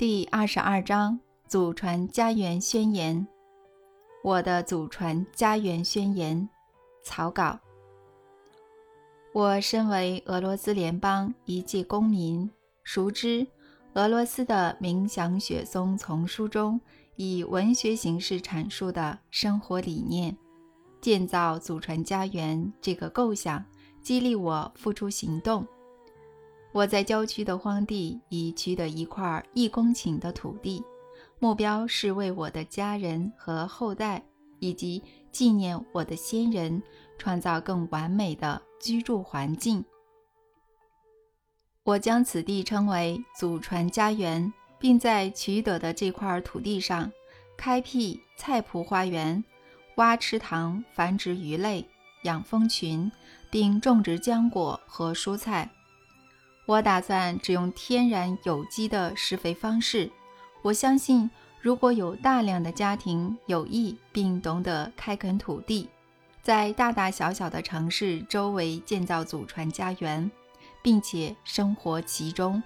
[0.00, 3.26] 第二十二章祖传家园宣言。
[4.24, 6.48] 我的祖传家园宣言
[7.04, 7.60] 草稿。
[9.34, 12.50] 我身为俄罗斯联邦一介公民，
[12.82, 13.46] 熟知
[13.92, 16.80] 俄罗斯的冥想雪松丛书中
[17.16, 20.34] 以文学形式阐述的生活理念，
[21.02, 23.62] 建造祖传家园这个构想，
[24.02, 25.66] 激励我付出行动。
[26.72, 30.82] 我在郊区的荒地已取得一块一公顷的土地，
[31.40, 34.22] 目标是为我的家人和后代，
[34.60, 35.02] 以及
[35.32, 36.80] 纪念我的先人，
[37.18, 39.84] 创造更完美的居住环境。
[41.82, 47.10] 我将此地称为祖传家园，并在取得的这块土地上
[47.56, 49.42] 开辟菜圃花园、
[49.96, 51.84] 挖池塘、繁殖鱼类、
[52.22, 53.10] 养蜂群，
[53.50, 55.68] 并种植浆果和蔬菜。
[56.70, 60.08] 我打算只用天然有机的施肥方式。
[60.62, 61.28] 我相信，
[61.60, 65.88] 如果有大量的家庭有意并懂得开垦土地，
[66.44, 70.30] 在大大小小的城市周围建造祖传家园，
[70.80, 72.62] 并且生活其中，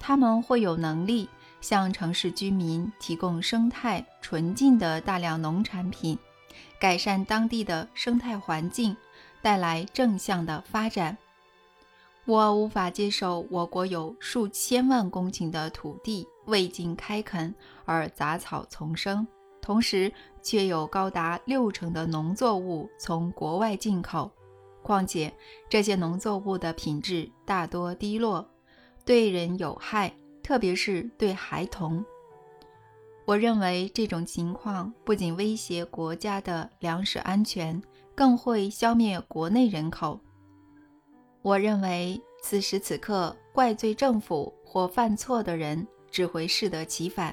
[0.00, 1.28] 他们会有能力
[1.60, 6.18] 向城市居民提供生态纯净的大量农产品，
[6.80, 8.96] 改善当地的生态环境，
[9.40, 11.16] 带来正向的发展。
[12.26, 19.24] 我无法接受我国有数千万公顷的土地未经开垦而杂草丛生，
[19.62, 24.28] 同时却有高达六成的农作物从国外进口，
[24.82, 25.32] 况且
[25.68, 28.44] 这些农作物的品质大多低落，
[29.04, 32.04] 对人有害，特别是对孩童。
[33.24, 37.80] 我认为这种情况不仅威胁国家的粮食安全，
[38.16, 40.18] 更会消灭国内人口。
[41.46, 47.32] 我认为此时此刻怪罪政府或犯错的人只会适得其反，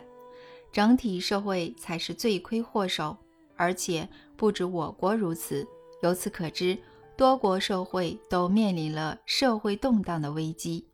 [0.71, 3.17] 整体社会才是罪魁祸首。
[3.55, 4.07] 而且
[4.37, 5.67] 不止我国如此，
[6.03, 6.77] 由此可知，
[7.17, 10.85] 多国社会都面临了社会动荡的危机。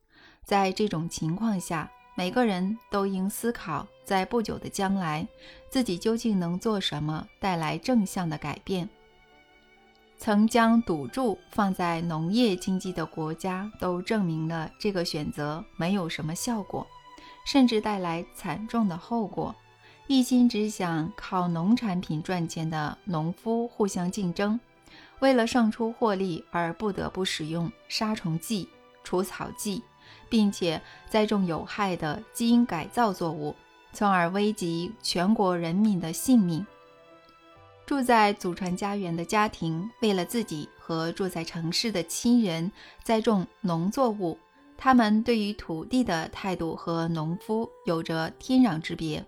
[0.45, 5.27] 在这种情况下，每个人都应思考，在不久的将来，
[5.69, 8.89] 自己究竟能做什么，带来正向的改变。
[10.19, 16.85] 曾将赌注放在农业经济的国家都证明了这个选择没有什么效果，
[17.45, 19.55] 甚至带来惨重的后果。
[20.07, 24.59] 一心只想靠农产品赚钱的农夫互相竞争，
[25.19, 28.67] 为了胜出获利而不得不使用杀虫剂、
[29.05, 29.81] 除草剂，
[30.27, 33.55] 并且栽种有害的基因改造作物，
[33.93, 36.65] 从而危及全国人民的性命。
[37.89, 44.37] 住在祖传家园的家庭，为了自己和住在城市的亲人栽种农作物，
[44.77, 49.25] 他们对于土地的态度和农夫有着天壤之别。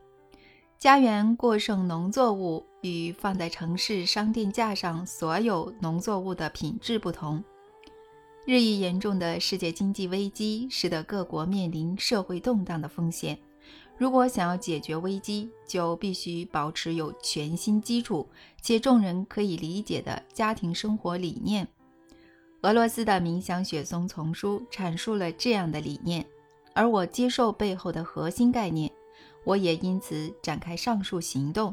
[0.77, 7.43] 家园过剩农作物与放在城市商店架上所有农作物的品质不同。
[8.45, 13.35] 日益严重的世界经济危机使得各国面临社会动荡的风险。
[14.01, 18.27] 如果想要解决危机，就必须保持有全新基础
[18.59, 21.67] 且众人可以理解的家庭生活理念。
[22.63, 26.25] 俄罗斯的冥想雪松丛书阐述了这样的理念，
[26.73, 28.91] 而我接受背后的核心概念。
[29.43, 31.71] 我也因此展开上述行动。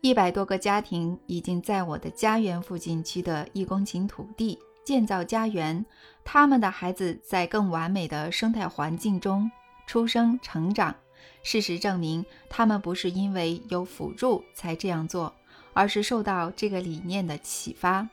[0.00, 5.84] 一百多个家庭已经在我的家园附近区的一公顷土地建造家园，
[6.22, 9.50] 他们的孩子在更完美的生态环境中。
[9.86, 10.94] 出生、成长，
[11.42, 15.34] 事实证明，他们不是因为有辅助才这样做，
[15.72, 18.08] 而是受到这个理念的启发。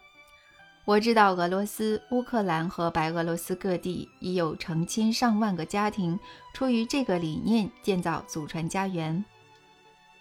[0.84, 6.20] 我知道，俄罗斯、乌克兰和白俄罗斯各地已有成千上万个家庭
[6.54, 9.24] 出于这个理念建造祖传家园，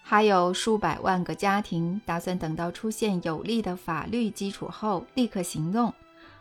[0.03, 5.91] 还有数百万个家庭打算等到出现有利的法律基础后立刻行动。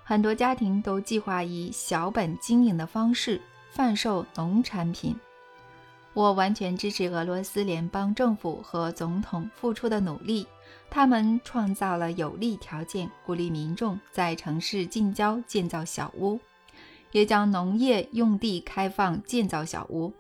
[0.05, 3.41] 很多家庭都计划以小本经营的方式。
[3.71, 5.15] 贩售农产品，
[6.13, 10.47] 我完全支持俄罗斯联邦政府和总统付出的努力。
[10.91, 16.39] 他们创造了有利条件，鼓励民众在城市近郊建造小屋，
[17.13, 20.13] 也将农业用地开放建造小屋，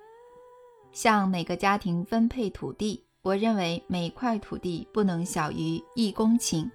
[0.92, 3.02] 向每个家庭分配土地。
[3.22, 6.70] 我认为每块土地不能小于一公顷，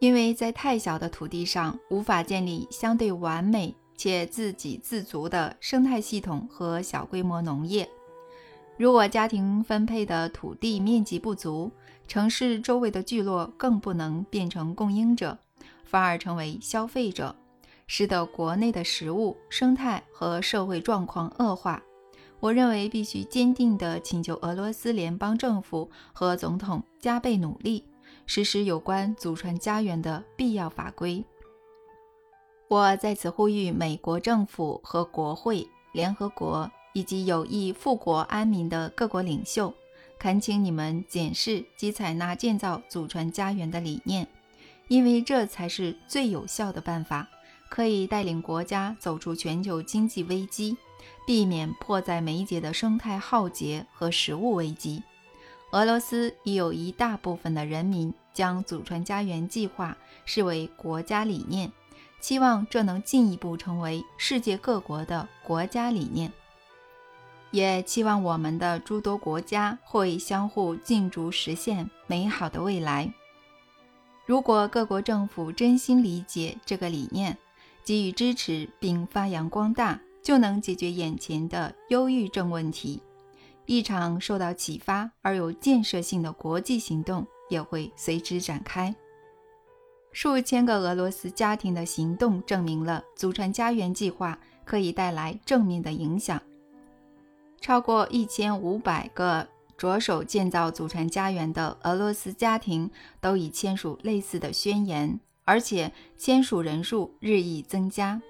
[0.00, 3.74] 因为在太小的土地上无法建立相对完美。
[4.00, 7.86] 且自给自足的生态系统和小规模农业。
[8.78, 11.70] 如果家庭分配的土地面积不足，
[12.08, 15.36] 城市周围的聚落更不能变成供应者，
[15.84, 17.36] 反而成为消费者，
[17.86, 21.82] 使得国内的食物生态和社会状况恶化。
[22.38, 27.84] 我认为必须坚定地请求俄罗斯联邦政府和总统加倍努力，
[28.24, 31.22] 实施有关祖传家园的必要法规。
[32.70, 39.74] 我在此呼吁美国政府和国会、联合国以及有意富国安民的各国领袖，
[40.20, 44.24] 恳请你们检视及采纳建造祖传家园的理念，
[44.86, 47.28] 因为这才是最有效的办法，
[47.68, 50.76] 可以带领国家走出全球经济危机。
[51.26, 55.02] 避免迫在眉睫的生态浩劫和食物危机。
[55.72, 61.72] 俄罗斯已有一大部分的人民将祖传家园计划视为国家理念，
[62.20, 66.32] 期望这能进一步成为世界各国的国家理念，
[67.50, 73.12] 也期望我们的诸多国家会相互竞逐，实现美好的未来。
[74.26, 77.36] 如果各国政府真心理解这个理念，
[77.84, 80.00] 给予支持并发扬光大。
[80.22, 83.00] 就能解决眼前的忧郁症问题。
[83.64, 88.94] 一场受到启发而有建设性的国际行动也会随之展开。
[90.12, 96.40] 数千个俄罗斯家庭的行动证明了祖传家园计划可以带来正面的影响。
[97.60, 99.46] 超过一千五百个
[99.76, 102.90] 着手建造祖传家园的俄罗斯家庭
[103.20, 108.20] 都已签署类似的宣言，而且签署人数日益增加。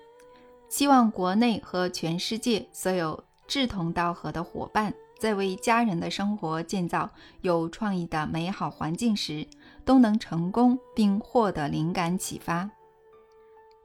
[0.69, 7.11] 希望国内和全世界所有志同道合的伙伴，在为家人的生活建造
[7.41, 9.47] 有创意的美好环境时，
[9.85, 12.71] 都能成功并获得灵感启发。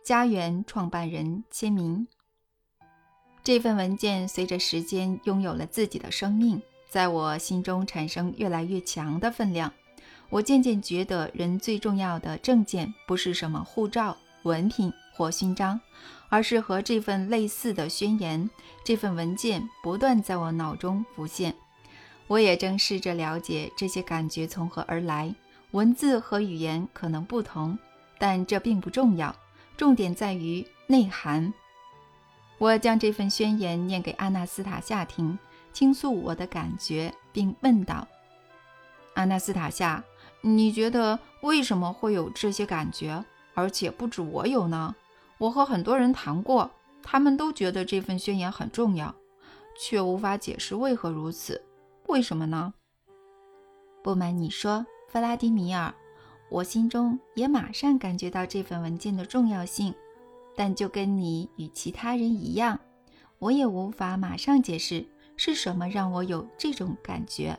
[0.03, 2.07] 家园创办人签名。
[3.43, 9.71] 这份文件随着时间拥有了自己的生命，在我心中产生越来越强的分量。
[10.29, 15.79] 我渐渐觉得，人最重要的证件不是什么护照、文凭或勋章。
[16.27, 18.49] 而是和这份类似的宣言，
[18.83, 21.55] 这份文件不断在我脑中浮现。
[22.27, 25.33] 我也正试着了解这些感觉从何而来。
[25.75, 27.77] 文字和语言可能不同，
[28.17, 29.35] 但这并不重要。
[29.75, 31.53] 重点在于内涵。
[32.57, 35.37] 我将这份宣言念给阿纳斯塔夏听，
[35.73, 38.07] 倾诉我的感觉，并问道
[39.15, 40.01] ：“阿纳斯塔夏，
[40.39, 43.25] 你觉得为什么会有这些感觉？
[43.53, 44.95] 而且不止我有呢？”
[45.39, 46.71] 我和很多人谈过，
[47.03, 49.13] 他们都觉得这份宣言很重要，
[49.77, 51.61] 却无法解释为何如此。
[52.07, 52.73] 为什么呢？
[54.01, 55.95] 不瞒你说，弗拉迪米尔，
[56.49, 59.95] 我心中也马上感觉到这份文件的重要性，
[60.57, 62.77] 但就跟你与其他人一样，
[63.39, 65.07] 我也无法马上解释
[65.37, 67.57] 是什么让我有这种感觉。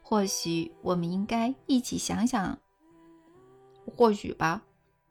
[0.00, 2.58] 或许我们应该一起想想。
[3.94, 4.62] 或许吧。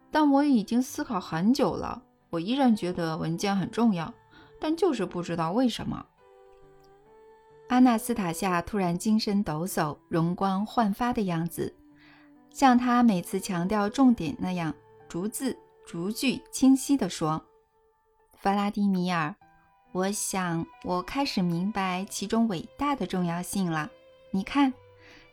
[0.09, 2.01] 但我已经思考很久了，
[2.31, 4.12] 我依然觉得文件很重要，
[4.59, 6.07] 但就是不知道为什么。
[7.68, 11.75] 阿纳斯塔夏突然精神抖擞、容光焕发的样子，
[12.50, 14.74] 像他每次强调重点那样，
[15.10, 17.44] 逐字逐句清晰地说
[18.40, 19.36] ：“弗拉迪米尔，
[19.92, 23.90] 我想我开始明白其中伟大的重要性了。
[24.31, 24.74] 你看，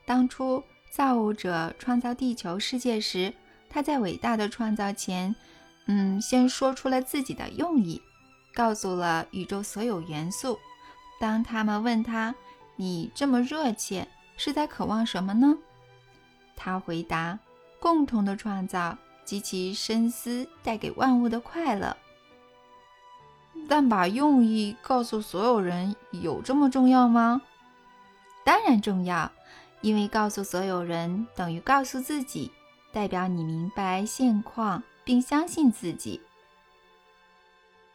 [0.05, 3.33] 当初造物者创造地球世界时。”
[3.71, 5.35] 他在伟大的创造前，
[5.87, 8.01] 嗯，先说出了自己的用意，
[8.55, 10.56] 告诉了宇宙所有元素。
[11.25, 12.35] 当他们问他
[12.77, 15.57] ：“你这么热切，是在渴望什么呢？”
[16.55, 17.39] 他回答
[17.81, 21.97] ：“共同的创造及其深思带给万物的快乐。”
[23.67, 27.41] 但把用意告诉所有人，有这么重要吗？
[28.45, 29.33] 当然重要，
[29.81, 32.53] 因为告诉所有人等于告诉自己。
[32.93, 36.21] 代表你明白现况并相信自己。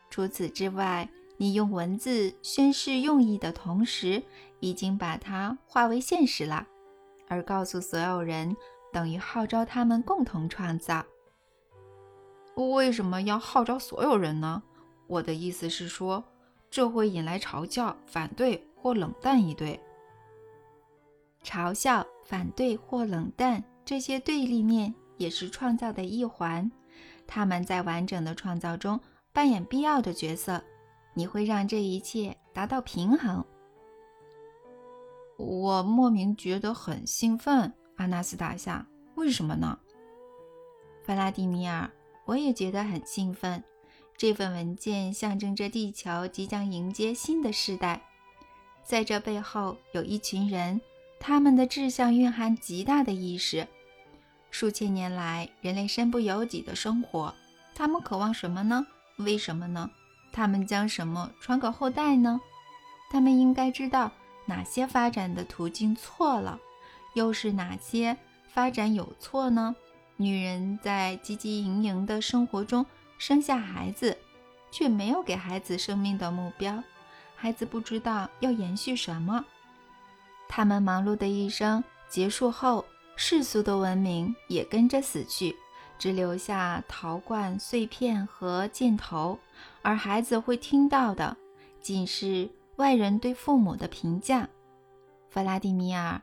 [0.10, 1.08] 除此之外，
[1.42, 4.22] 你用文字宣示用意的同时，
[4.60, 6.68] 已经把它化为现实了。
[7.30, 8.58] 而告诉所有人，
[8.92, 11.06] 等于号召他们共同创造。
[12.56, 14.62] 为什么要号召所有人呢？
[15.08, 16.22] 我的意思是说，
[16.70, 19.80] 这会引来嘲笑、反对或冷淡一对。
[21.42, 23.64] 嘲笑、反对或冷淡。
[23.86, 26.70] 这些对立面也是创造的一环，
[27.26, 29.00] 他们在完整的创造中
[29.32, 30.62] 扮演必要的角色。
[31.14, 33.44] 你会让这一切达到平衡。
[35.38, 38.86] 我莫名觉得很兴奋，阿纳斯塔夏，
[39.16, 39.80] 为什么呢？
[41.04, 41.90] 弗拉迪米尔，
[42.26, 43.64] 我也觉得很兴奋。
[44.18, 48.02] 这份文件象征着地球即将迎接新的时代，
[48.84, 50.82] 在这背后有一群人，
[51.22, 53.66] 他们的志向蕴含极大的意识。
[54.52, 57.34] 数千年来，人类身不由己的生活，
[57.74, 58.86] 他们渴望什么呢？
[59.20, 59.90] 为什么呢？
[60.32, 62.40] 他们将什么传给后代呢？
[63.10, 64.12] 他们应该知道
[64.46, 66.60] 哪些发展的途径错了，
[67.14, 68.16] 又是哪些
[68.54, 69.76] 发展有错呢？
[70.18, 72.86] 女人在汲汲营营的生活中
[73.18, 74.18] 生下孩子，
[74.70, 76.84] 却没有给孩子生命的目标，
[77.36, 79.44] 孩子不知道要延续什么。
[80.48, 85.56] 他们忙碌的一生结束后，世俗的文明也跟着死去，
[86.00, 89.38] 只留下陶罐、碎片和箭头，
[89.84, 91.38] 而孩子会听到的，
[91.80, 94.50] 仅是外人对父母的评价。
[95.30, 96.20] 弗拉迪米尔，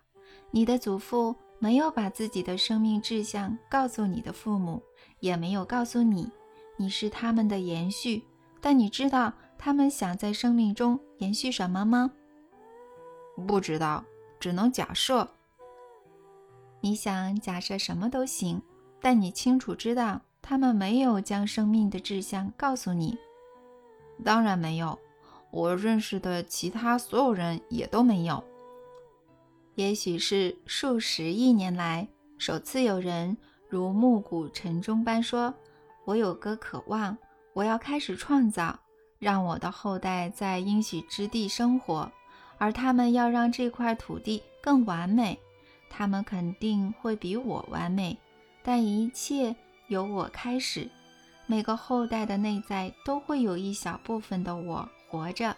[0.51, 1.37] 你的祖父。
[1.59, 4.83] 没有把自己的生命志向告诉你的父母，
[5.21, 6.31] 也没有告诉你，
[6.77, 8.23] 你是他们的延续。
[8.61, 12.13] 但你知道他们想在生命中延续什么吗？
[13.49, 14.05] 不知道，
[14.39, 15.27] 只能假设。
[16.83, 18.61] 你想假设什么都行，
[19.01, 23.17] 但你清楚知道他们没有将生命的志向告诉你。
[24.25, 24.99] 当然没有，
[25.51, 28.43] 我认识的其他所有人也都没有。
[29.75, 33.37] 也许是数十亿年来首次有人
[33.69, 35.53] 如暮鼓晨钟般说
[36.07, 37.17] ：“我有个渴望，
[37.53, 38.79] 我要开始创造，
[39.19, 42.11] 让我的后代在应许之地生活，
[42.57, 45.39] 而他们要让这块土地更完美。
[45.91, 48.19] 他们肯定会比我完美，
[48.67, 49.55] 但一切
[49.87, 50.91] 由我开始。
[51.47, 55.57] 每个后代的内在都会有一小部分的我活着。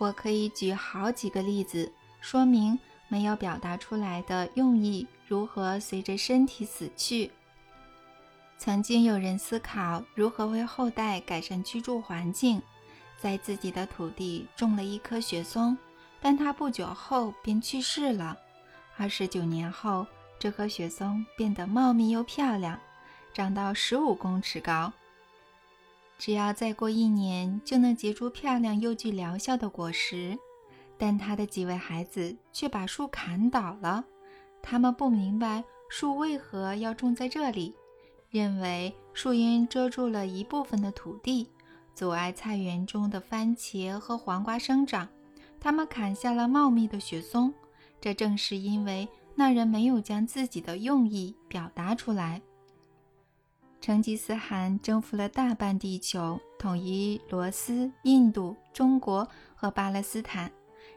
[0.00, 7.30] 我可以举好几个例子。”说明没有表达出来的用意如何随着身体死去。
[8.56, 12.62] 曾经有人思考如何为后代改善居住环境，
[13.18, 15.76] 在自己的土地种了一棵雪松，
[16.18, 18.34] 但他不久后便去世了。
[18.96, 20.06] 二十九年后，
[20.44, 22.78] 这棵雪松变得茂密又漂亮，
[23.32, 24.92] 长到十五公尺高。
[26.18, 30.38] 只要再过一年，就能结出漂亮又具疗效的果实。
[30.98, 34.04] 但他的几位孩子却把树砍倒了。
[34.60, 37.74] 他们不明白树为何要种在这里，
[38.28, 41.48] 认为树荫遮住了一部分的土地，
[41.94, 45.08] 阻碍菜园中的番茄和黄瓜生长。
[45.58, 47.54] 他们砍下了茂密的雪松，
[47.98, 52.40] 这正是因为那人没有将自己的用意表达出来。
[53.80, 60.50] 成吉思汗征服了大半地球，统一罗斯、印度、中国和巴勒斯坦。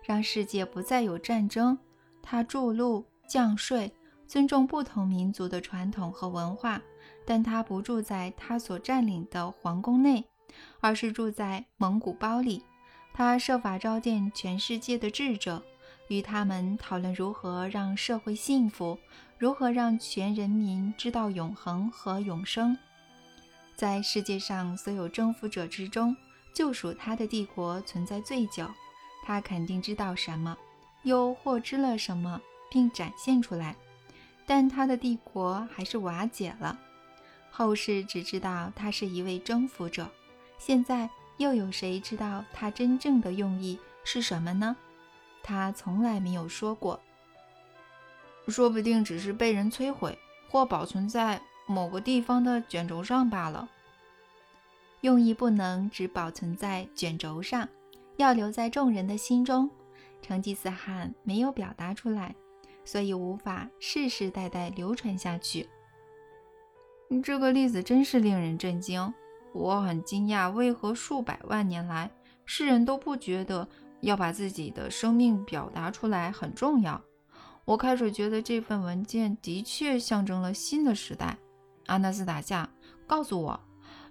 [0.04, 1.78] 让世界不再有战争。
[2.22, 3.92] 他筑路、降税，
[4.26, 6.82] 尊重不同民族的传统和文化，
[7.26, 10.24] 但他不住在他所占领的皇宫内，
[10.80, 12.64] 而是住在蒙古包里。
[13.14, 15.62] 他设法召见全世界的智者，
[16.08, 18.98] 与他们讨论如何让社会幸福，
[19.38, 22.78] 如何让全人民知道永恒和永生。
[23.76, 26.16] 在世界上所有征服者之中，
[26.54, 28.68] 就属他的帝国存在最久。
[29.24, 30.58] 他肯定知道什么，
[31.04, 33.76] 又获知了什么，并展现出来，
[34.46, 36.80] 但他的帝国还是瓦解了。
[37.52, 40.10] 后世只知道他是一位征服者。
[40.58, 44.76] 现在又有谁知道他真正的用意是什么呢？
[45.48, 47.00] 他从来没有说过。
[48.50, 53.70] 说不定只是被人摧毁，或保存在某个地方的卷轴上罢了。
[55.02, 57.68] 用意不能只保存在卷轴上。
[58.18, 59.70] 要留在众人的心中，
[60.22, 62.36] 成吉思汗没有表达出来，
[62.84, 65.70] 所以无法世世代代流传下去。
[67.24, 69.14] 这个例子真是令人震惊，
[69.54, 72.10] 我很惊讶，为何数百万年来
[72.46, 73.68] 世人都不觉得
[74.02, 77.02] 要把自己的生命表达出来很重要？
[77.66, 81.38] 我开始觉得这份文件的确象征了新的时代。
[81.88, 82.70] 阿纳斯塔夏，
[83.06, 83.60] 告诉我，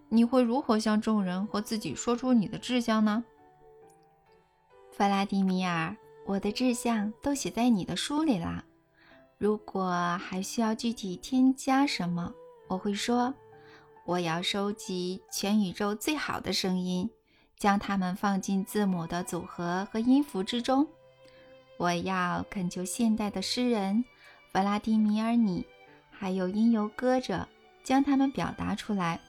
[0.08, 3.24] 你会如何向众人和自己说出你的志向呢？
[4.92, 8.64] 弗拉迪米尔，我的志向都写在你的书里了。
[9.38, 12.32] 如果还需要具体添加什么，
[12.68, 13.34] 我会说：
[14.06, 17.10] 我要收集全宇宙最好的声音，
[17.58, 20.86] 将它们放进字母的组合和音符之中。
[21.78, 24.04] 我要恳求现代的诗人
[24.52, 25.64] 弗拉迪米尔你，
[26.10, 27.46] 还有音游歌者，
[27.84, 29.20] 将它们表达出来，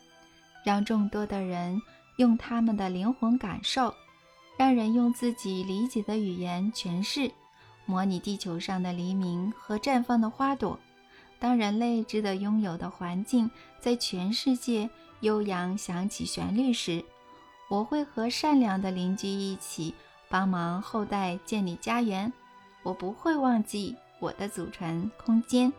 [0.64, 1.82] 让众多的人
[2.18, 3.94] 用他们的灵魂感受。
[4.58, 7.32] 让人用自己理解的语言诠释，
[7.86, 10.80] 模拟地球上的黎明和绽放的花朵。
[11.38, 17.06] 当人类值得拥有的环境在全世界悠扬响起旋律时，
[17.70, 19.94] 我会和善良的邻居一起
[20.30, 22.32] 帮忙后代建立家园。
[22.84, 25.72] 我不会忘记我的祖传空间。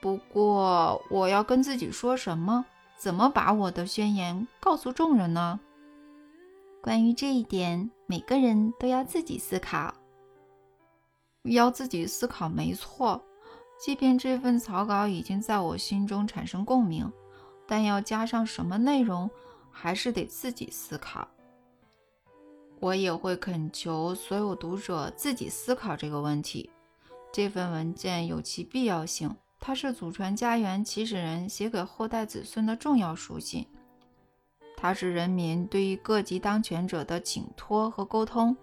[0.00, 2.64] 不过，我要跟自己说什么？
[2.98, 5.60] 怎么把我的宣言告诉众人呢？
[6.80, 9.94] 关于这一点，每个人都要自己思考。
[11.44, 13.20] 要自己思考，没错。
[13.80, 17.12] 即便这份草稿已经在我心中产生共鸣，
[17.66, 19.28] 但要加上什么内容，
[19.72, 21.26] 还是得自己思考。
[22.78, 26.70] 我也会恳求所有读者自己思考这个问题。
[27.32, 33.66] 这份文件有其必要性，它是祖传家园起始人写给后代子孙的重要书信，
[34.76, 38.56] 它是人民对于各级当权者的请托和沟通。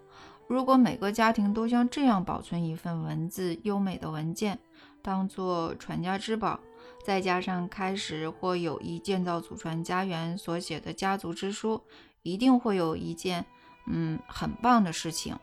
[0.46, 4.58] 如果每个家庭都像这样保存一份文字优美的文件，
[5.00, 6.60] 当做传家之宝，
[7.04, 11.82] 再加上开始或有意建造祖传家园所写的家族之书，
[12.22, 13.44] 一定会有一件
[13.86, 15.36] 嗯很棒的事情。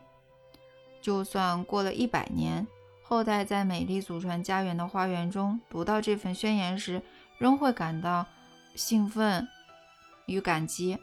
[1.00, 2.66] 就算过了一百年。
[3.02, 7.00] 后代在美丽祖传家园的花园中读到这份宣言时，
[7.38, 8.26] 仍会感到
[8.74, 9.48] 兴奋
[10.26, 10.98] 与感激。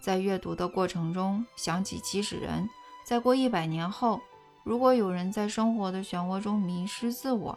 [0.00, 2.68] 在阅读的过程中，想起起始人。
[3.06, 4.20] 再过一百年后，
[4.64, 7.56] 如果有人在生活的漩涡中迷失自我，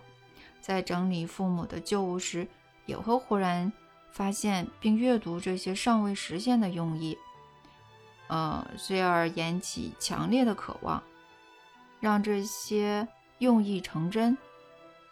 [0.68, 2.46] 在整理父母的旧物时，
[2.86, 3.72] 也会忽然
[4.12, 7.18] 发现并阅读这些尚未实现的用意，
[8.28, 11.02] 呃，虽而引起强烈的渴望，
[12.02, 13.08] 让这些。
[13.40, 14.36] 用意成真，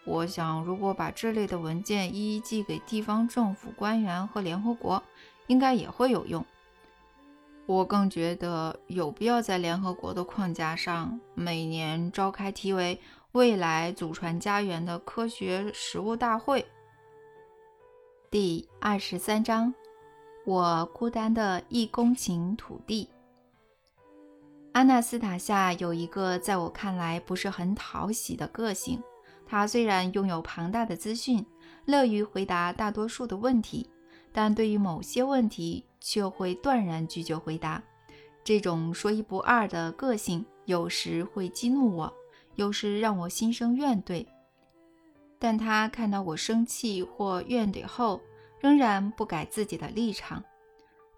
[0.03, 5.03] 我想，如果把这类的文件一一寄给地方政府官员和联合国，
[5.45, 6.43] 应该也会有用。
[7.67, 12.99] 我更觉得有必要在联合国的框架上，每年召开题为
[13.35, 16.65] “未来祖传家园”的科学实物大会。
[18.31, 19.73] 第二十三章：
[20.45, 23.09] 我孤单的一公顷土地。
[24.71, 29.03] 阿纳斯塔夏有一个在我看来不是很讨喜的个性。
[29.45, 31.45] 他虽然拥有庞大的资讯，
[31.83, 33.89] 乐于回答大多数的问题，
[34.31, 37.83] 但对于某些问题却会断然拒绝回答。
[38.45, 42.13] 这种说一不二的个性有时会激怒我，
[42.55, 44.25] 有时让我心生怨怼。
[45.37, 48.21] 但他看到我生气或怨怼后，
[48.59, 50.43] 仍然不改自己的立场。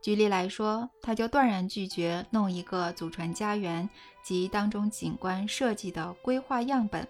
[0.02, 3.90] 举例来说，他就断然拒绝弄一个祖传家园
[4.24, 7.08] 及当中景观设计的规划样本。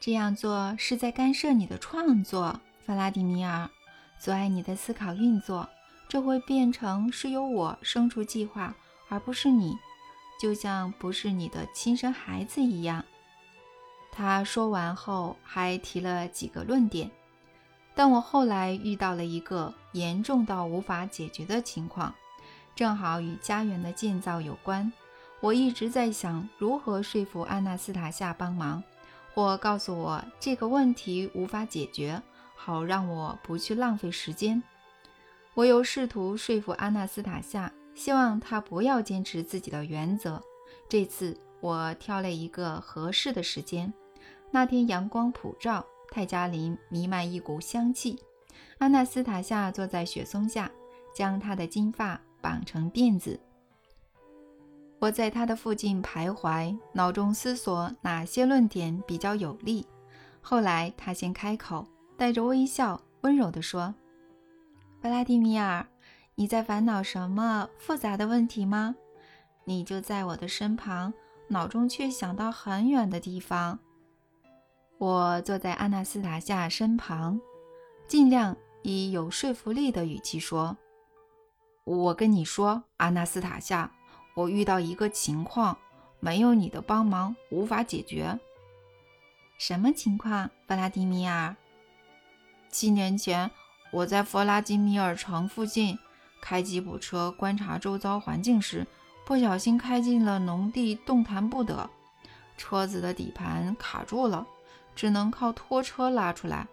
[0.00, 3.70] 这样做是在干涉你的创作，弗拉迪米尔，
[4.18, 5.68] 阻碍你的思考运作。
[6.08, 8.74] 这会变成是由我生出计划，
[9.08, 9.74] 而不是你，
[10.38, 13.04] 就像不是你的亲生孩子一样。
[14.12, 17.10] 他说完后，还提了几个论点。
[17.94, 22.12] 但我后来遇到了一个严重到无法解决的情况，
[22.74, 24.92] 正好与家园的建造有关。
[25.40, 28.82] 我一直在想如何说服阿纳斯塔夏帮忙，
[29.32, 32.20] 或告诉我这个问题无法解决，
[32.56, 34.62] 好让我不去浪费时间。
[35.54, 40.42] 我又试图说服阿纳斯塔夏，希望他不要坚持自己的原则。
[40.88, 43.92] 这次我挑了一个合适的时间，
[44.50, 45.84] 那天阳光普照。
[46.10, 48.16] 泰加林弥漫一股香气。
[48.78, 50.70] 阿纳斯塔夏坐在雪松下，
[51.12, 53.40] 将她的金发绑成辫子。
[55.00, 59.84] 我在她的附近徘徊，脑中思索哪些论点比较有利。
[60.40, 61.84] 后来她先开口，
[62.16, 63.92] 带着微笑，温柔地说
[65.02, 65.84] ：“弗拉迪米尔，
[66.36, 68.96] 你在烦恼什么复杂的问题吗？
[69.64, 71.14] 你就在我的身旁，
[71.48, 73.78] 脑中却想到很远的地方。”
[74.98, 77.40] 我坐在阿纳斯塔夏身旁，
[78.08, 80.76] 尽量以有说服力的语气说
[81.84, 83.90] ：“我跟你说，阿纳斯塔夏，
[84.34, 85.76] 我遇到一个情况，
[86.20, 88.38] 没有你的帮忙无法解决。
[89.58, 91.54] 什么情况，弗拉基米尔？
[92.70, 93.50] 七年前，
[93.92, 95.98] 我在弗拉基米尔城附近
[96.44, 98.86] 开吉普车观察周遭环境时，
[99.24, 101.88] 不小心开进了农地，动弹不得，
[102.58, 104.46] 车子的底盘卡住了。”
[104.94, 106.68] 只能靠拖车拉出来。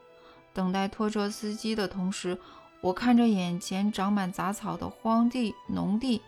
[0.53, 2.37] 等待拖车司机的同时，
[2.81, 6.21] 我看着眼前长满杂草的荒地、农地，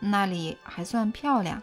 [0.00, 1.62] 那里还算漂亮。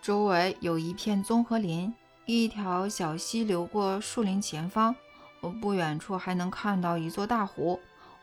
[0.00, 4.96] 周围有一片综合林，一条小溪流过树林前方。
[5.42, 7.78] 我不远处还能看到一座大湖。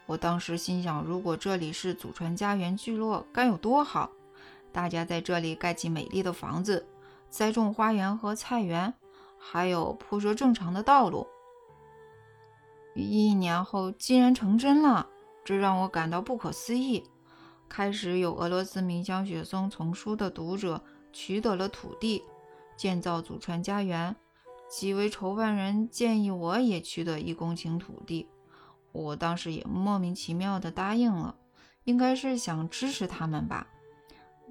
[0.06, 4.12] 我当时心想，如果这里是祖传家园聚落，该有多好！
[4.72, 6.86] 大家在这里盖起美丽的房子，
[7.30, 8.94] 栽种花园和菜园。
[9.46, 11.28] 还有铺设正常的道路。
[12.96, 15.10] 一年后竟然成真了，
[15.44, 17.04] 这让我感到不可思议。
[17.68, 22.24] 开始有俄罗斯名香雪松丛书的读者取得了土地，
[22.78, 24.16] 建造祖传家园。
[24.70, 28.30] 几位筹办人建议我也取得一公顷土地，
[28.94, 31.36] 我当时也莫名其妙地答应了，
[31.84, 33.68] 应该是想支持他们吧。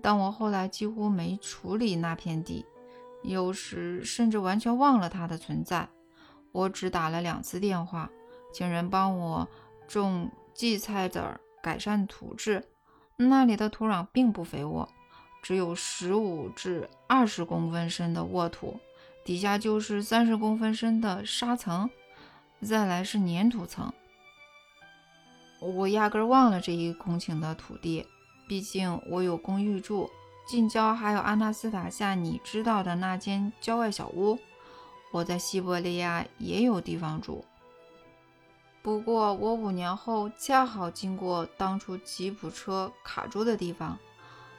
[0.03, 2.67] 但我后来几乎没处理那片地，
[3.23, 5.89] 有时甚至完全忘了它的存在。
[6.51, 8.11] 我只打了两次电话，
[8.53, 9.49] 请人帮我
[9.87, 12.69] 种荠菜籽儿，改善土质。
[13.17, 14.89] 那里的土壤并不肥沃，
[15.41, 18.81] 只有十五至二十公分深的沃土，
[19.25, 21.89] 底下就是三十公分深的沙层，
[22.61, 23.93] 再来是粘土层。
[25.63, 28.05] 我压根忘了这一公顷的土地，
[28.49, 30.11] 毕竟我有公寓住，
[30.47, 34.37] 近郊还有阿纳斯塔夏你知道的那间郊外小屋。
[35.13, 37.45] 我在西伯利亚也有地方住。
[38.83, 43.97] 不过我五年后恰好经过当初吉普车卡住的地方，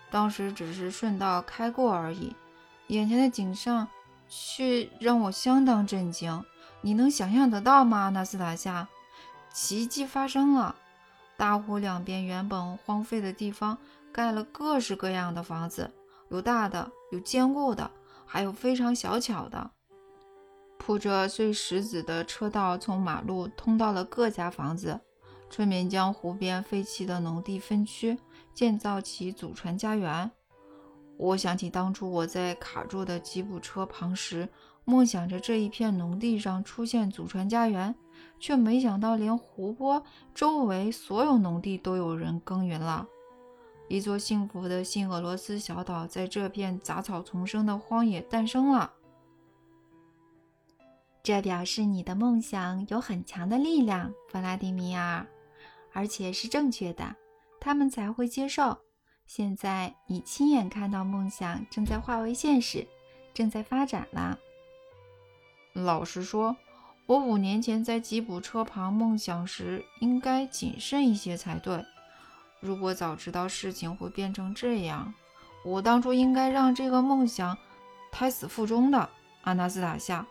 [0.09, 2.33] 当时只是顺道开过而已，
[2.87, 3.85] 眼前的景象
[4.29, 6.41] 却让我相当震惊。
[6.79, 8.87] 你能想象得到吗，阿纳斯塔夏？
[9.53, 10.75] 奇迹发生了。
[11.37, 13.77] 大湖两边原本荒废的地方，
[14.11, 15.91] 盖了各式各样的房子，
[16.29, 17.89] 有大的，有坚固的，
[18.25, 19.71] 还有非常小巧的。
[20.77, 24.99] 铺着碎石子的车道从马路通到了各家房子。
[25.49, 28.17] 村民将湖边废弃的农地分区，
[28.55, 30.31] 建造起祖传家园。
[31.15, 34.49] 我想起当初我在卡住的吉普车旁时，
[34.83, 37.93] 梦想着这一片农地上出现祖传家园。
[38.39, 43.07] 却没想到，连湖泊周围所有农地都有人耕耘了。
[43.89, 48.93] 一座幸福的新俄罗斯小岛在这片杂草丛生的荒野诞生了。
[51.21, 55.25] 这表示你的梦想有很强的力量，弗拉迪米尔，
[55.93, 57.15] 而且是正确的，
[57.59, 58.77] 他们才会接受。
[59.25, 62.85] 现在你亲眼看到梦想正在化为现实，
[63.33, 64.37] 正在发展了。
[65.73, 66.55] 老实说。
[67.05, 71.85] 我五年前在吉普车旁梦想时，应该谨慎一些才对。
[72.61, 75.13] 如果早知道事情会变成这样，
[75.65, 77.57] 我当初应该让这个梦想
[78.11, 79.09] 胎死腹中的。
[79.41, 80.25] 阿纳斯塔夏，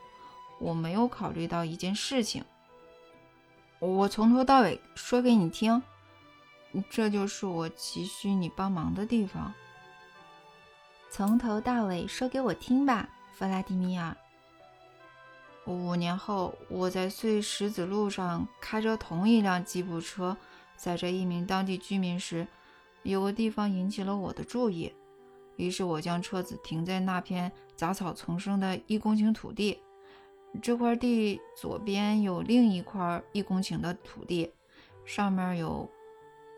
[0.59, 2.43] 我没有考虑到一件事情。
[3.79, 5.83] 我从头到尾说给你听，
[6.89, 9.53] 这就是我急需你帮忙的地方。
[11.11, 14.17] 从头到尾说给我听吧，弗拉迪米尔。
[15.65, 20.37] 五年后，我在碎石子路上开着同一辆吉普车，
[20.77, 22.47] 载着一名当地居民时，
[23.05, 24.93] 有个地方引起了我的注意。
[25.57, 29.79] 于是我将车子停在那片杂草丛生的一公顷土地。
[30.61, 34.51] 这块地左边有另一块一公顷的土地，
[35.05, 35.89] 上面有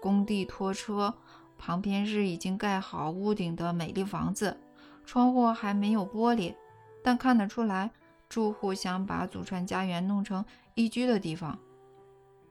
[0.00, 1.14] 工地拖车，
[1.58, 4.56] 旁边是已经盖好屋顶的美丽房子，
[5.04, 6.54] 窗户还没有玻璃，
[7.02, 7.90] 但看得出来。
[8.34, 10.44] 住户想把祖传家园弄成
[10.74, 11.56] 宜居的地方。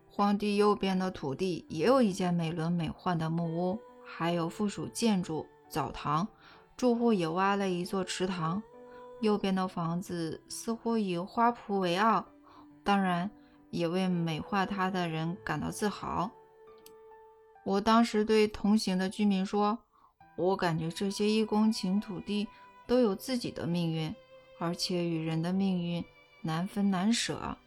[0.09, 6.25] 荒地右边的土地也有一间美轮美奂的木屋，还有附属建筑澡堂。
[6.77, 8.63] 住户也挖了一座池塘。
[9.19, 12.25] 右边的房子似乎以花圃为傲，
[12.81, 13.29] 当然
[13.69, 16.31] 也为美化它的人感到自豪。
[17.65, 19.77] 我当时对同行的居民说
[20.37, 22.47] ：“我感觉这些一公顷土地
[22.87, 24.15] 都有自己的命运。”
[24.63, 26.05] 而且与人的命运
[26.41, 27.57] 难分难舍。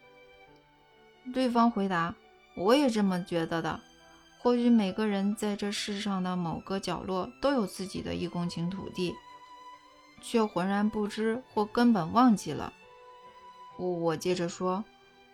[1.34, 2.14] 对方回答
[2.56, 3.78] ：“我也这么觉得的。
[4.38, 9.14] 或许每个人在这世上的某个角落都有自己的一公顷土地，
[10.22, 12.72] 却浑然不知或根本忘记了。”
[13.76, 14.82] 我我接着说：“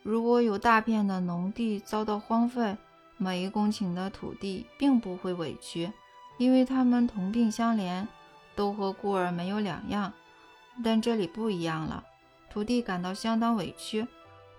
[0.03, 2.77] 如果有大片的农地遭到荒废，
[3.19, 5.93] 每一公顷的土地并不会委屈，
[6.39, 8.09] 因为它们同病相怜，
[8.57, 10.13] 都和孤儿没有两样。”
[10.85, 12.05] 但这里不一样了，
[12.51, 14.07] 土地感到相当委屈。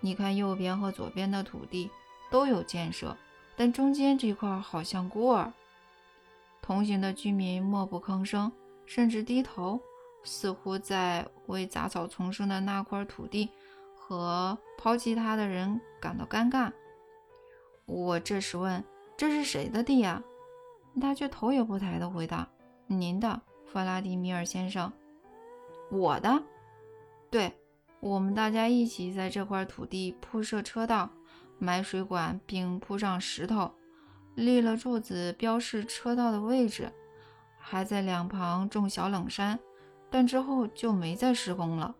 [0.01, 1.89] 你看，右边和左边的土地
[2.29, 3.15] 都有建设，
[3.55, 5.53] 但中间这块好像孤儿。
[6.61, 8.51] 同行的居民默不吭声，
[8.85, 9.79] 甚至低头，
[10.23, 13.49] 似乎在为杂草丛生的那块土地
[13.95, 16.71] 和抛弃他的人感到尴尬。
[17.85, 18.83] 我这时问
[19.17, 20.23] ：“这是谁的地呀？”
[21.01, 22.47] 他却头也不抬地回答
[22.87, 24.91] ：“您的，弗拉迪米尔先生。”
[25.93, 26.43] 我的，
[27.29, 27.53] 对，
[27.99, 31.07] 我们大家一起在这块土地铺设车道、
[31.59, 33.71] 埋水管，并铺上石头，
[34.33, 36.91] 立了柱子标示车道的位置，
[37.59, 39.59] 还在两旁种小冷杉，
[40.09, 41.95] 但之后就没再施工了。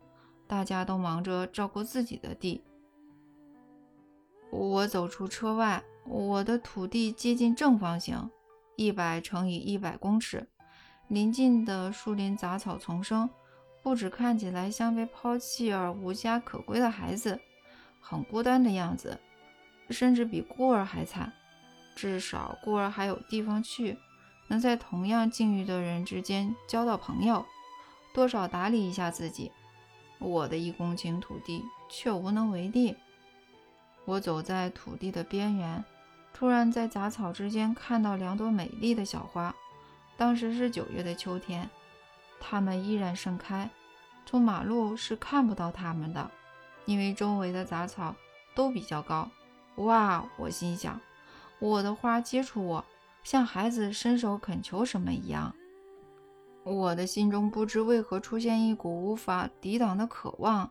[0.48, 2.64] 大家都忙着照顾自己的地。
[4.50, 8.28] 我走出车外，我的土地接近正方形，
[8.74, 10.48] 一百乘以一百公尺，
[11.06, 13.30] 邻近的树林杂草丛生。
[13.84, 17.38] 不止看起来像被抛弃而无家可归的孩子，
[18.00, 19.20] 很孤单的样子，
[19.90, 21.30] 甚至比孤儿还惨。
[21.94, 23.98] 至少孤儿还有地方去，
[24.48, 27.44] 能在同样境遇的人之间交到朋友，
[28.14, 29.52] 多少打理一下自己。
[30.18, 32.96] 我的一公顷土地却无能为力。
[34.06, 35.84] 我走在土地的边缘，
[36.32, 39.54] 突然在杂草之间看到两朵美丽的小花。
[40.16, 41.68] 当时是九月的秋天，
[42.46, 43.70] 它们依然盛开。
[44.26, 46.30] 从马路是看不到它们的，
[46.84, 48.14] 因为周围的杂草
[48.54, 49.30] 都比较高。
[49.76, 50.24] 哇！
[50.36, 51.00] 我心想，
[51.58, 52.84] 我的花接触我，
[53.22, 55.54] 像孩子伸手恳求什么一样。
[56.64, 60.70] 我的心中不知为何出现一股无法抵挡的渴望，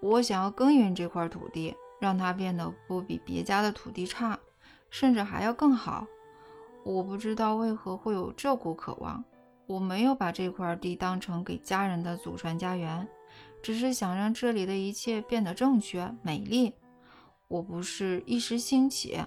[0.00, 4.38] 我想要耕耘这块土地，让它变得不比别家的土地差，
[4.90, 6.06] 甚至还要更好。
[6.84, 9.22] 我不知道为何会有这股渴望。
[9.68, 13.06] 我没有把这块地当成给家人的祖传家园，
[13.62, 16.72] 只是想让这里的一切变得正确、美丽。
[17.48, 19.20] 我不是一时兴起，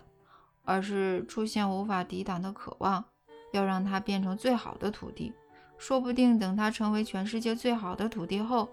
[0.63, 3.05] 而是出现无法抵挡的渴望，
[3.53, 5.31] 要让它变成最好的土地。
[5.77, 8.67] 说不定等它成为全世界最好的土地后，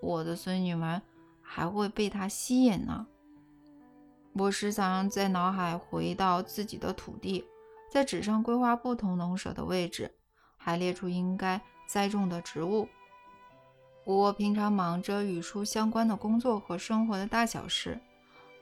[0.00, 1.00] 我的孙女们
[1.40, 3.06] 还会被它吸引呢。
[4.32, 7.44] 我时常在脑海回到自己的土地，
[7.88, 10.10] 在纸上规划不同农舍的位置。
[10.62, 12.88] 还列出应该栽种的植物。
[14.04, 18.00] 我平常忙着与书相关的工作和生活的大小事，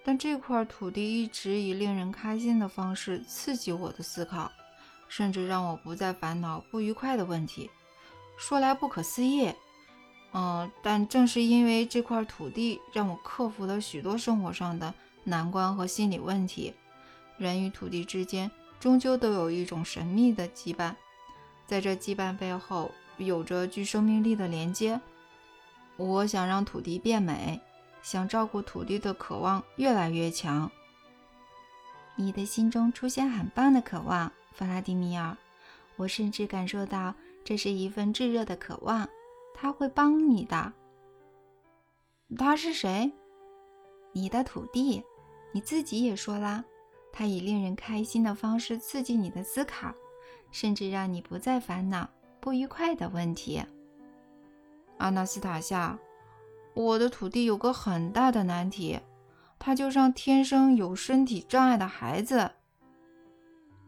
[0.05, 4.51] 但这块土地一直以令人开心的方式刺激我的思考，
[5.09, 7.71] 甚至让我不再烦恼不愉快的问题。
[8.37, 9.53] 说来不可思议，
[10.33, 14.93] 嗯，但正是因为这块土地，让我克服了许多生活上的
[15.25, 16.75] 难关和心理问题。
[17.39, 20.95] 人与土地之间，终究都有一种神秘的羁绊。
[21.71, 25.01] 在这羁绊背后，有着具生命力的连接。
[25.97, 27.61] 我想让土地变美，
[28.03, 30.69] 想照顾土地的渴望越来越强。
[32.17, 35.37] 你的心中出现很棒的渴望，弗拉迪米尔。
[35.95, 39.09] 我甚至感受到这是一份炙热的渴望，
[39.55, 40.73] 他会帮你的。
[42.37, 43.13] 他是谁？
[44.11, 45.05] 你的土地。
[45.53, 46.65] 你自己也说啦，
[47.13, 49.95] 他以令人开心的方式刺激你的思考。
[50.51, 52.09] 甚至让你不再烦恼
[52.41, 53.63] 不愉快的问题。
[54.99, 55.99] 阿纳斯塔夏，
[56.75, 59.01] 我的土地有个很大的难题，
[59.59, 62.51] 它就像天生有身体障碍的孩子。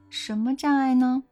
[0.09, 1.25] 什么障碍呢？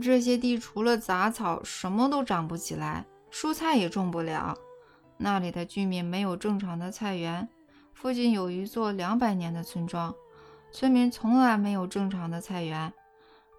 [0.00, 4.56] 这些地除了杂草，什么都长不起来，蔬菜也种不了。
[5.16, 7.48] 那里的居民没有正常的菜园。
[7.92, 10.14] 附近有一座两百年的村庄，
[10.72, 12.90] 村民从来没有正常的菜园。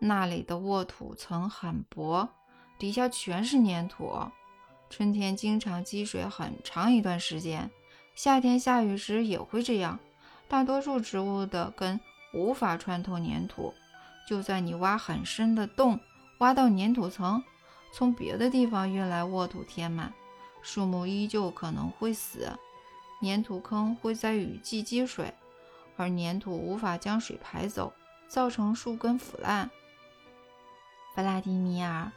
[0.04, 2.28] 那里的沃土层很薄，
[2.80, 4.12] 底下全是粘土。
[4.90, 7.70] 春天经常积水很长一段时间，
[8.16, 10.00] 夏天下雨时也会这样。
[10.48, 12.00] 大多数植物的根
[12.34, 13.76] 无法穿透粘土，
[14.28, 16.00] 就算你挖很深的洞，
[16.40, 17.44] 挖到粘土层，
[17.94, 20.12] 从别的地方运来沃土填满，
[20.64, 22.52] 树木依旧可能会死。
[23.22, 25.32] 粘土坑会在雨季积水，
[25.96, 27.94] 而粘土无法将水排走，
[28.28, 29.70] 造成树根腐烂。
[31.22, 32.12] 弗拉迪米尔，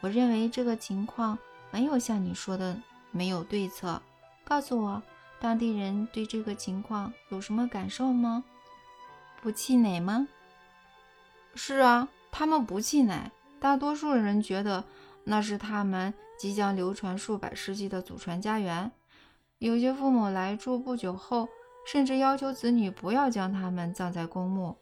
[0.00, 1.38] 我认为这个情况
[1.70, 4.00] 没有像你说的没有对策。
[4.46, 5.02] 告诉我，
[5.38, 8.42] 当地人对这个情况有什么感受吗？
[9.42, 10.26] 不气馁吗？
[11.54, 13.30] 是啊，他们不气馁。
[13.60, 14.82] 大多数人觉得
[15.24, 18.90] 那是他们即将流传数百世纪的祖传家园。
[19.58, 21.46] 有些父母来住不久后，
[21.86, 24.74] 甚至要求子女不要将他们葬在公墓，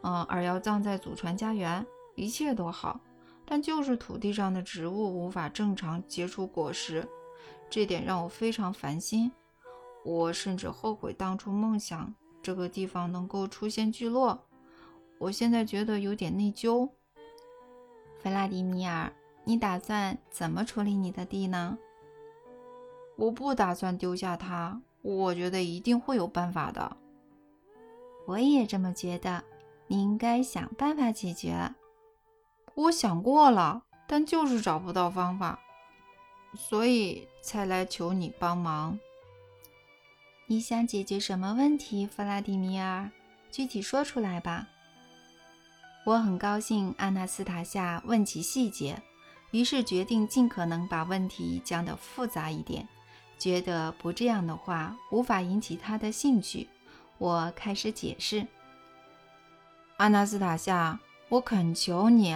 [0.00, 1.86] 嗯，而要葬在祖传家园。
[2.14, 3.00] 一切都好，
[3.44, 7.08] 但就是土地上的植物无法正常结出果实，
[7.70, 9.32] 这点让我非常烦心。
[10.04, 14.46] 我甚至后悔当初梦想这个地方能够出现聚落。
[15.18, 16.88] 我现在觉得有点内疚。
[18.18, 19.12] 弗拉迪米尔，
[19.44, 21.78] 你打算怎么处理你的地呢？
[23.16, 26.96] 我不打算丢下它，我觉得一定会有办法的。
[28.26, 29.44] 我也这么觉得，
[29.86, 31.74] 你应该想办法解决。
[32.74, 35.58] 我想过了，但就是找不到方法，
[36.56, 38.98] 所以才来求你帮忙。
[40.46, 43.10] 你想解决什么问题，弗拉迪米尔？
[43.50, 44.68] 具体说出来吧。
[46.04, 49.00] 我很高兴阿纳斯塔夏问起细节，
[49.50, 52.88] 于是决定尽可能把问题讲得复杂一点，
[53.38, 56.68] 觉得不这样的话无法引起他的兴趣。
[57.18, 58.46] 我开始解释：
[59.98, 62.34] 阿纳斯塔夏，我恳求你。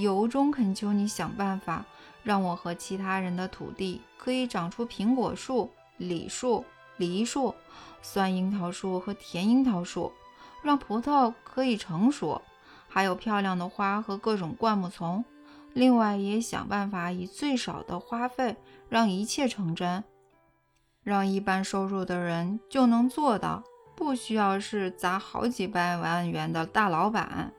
[0.00, 1.84] 由衷恳求你想办法，
[2.22, 6.64] 让我和其他人的土地可以长出苹果树、李树、
[6.96, 7.54] 梨树、
[8.00, 10.12] 酸樱桃树和甜樱桃树，
[10.62, 12.40] 让葡萄可以成熟，
[12.88, 15.24] 还有漂亮的花和各种灌木丛。
[15.74, 18.56] 另外，也想办法以最少的花费
[18.88, 20.04] 让一切成真，
[21.02, 23.62] 让一般收入的人就能做到，
[23.96, 27.52] 不需要是砸好几百万元的大老板。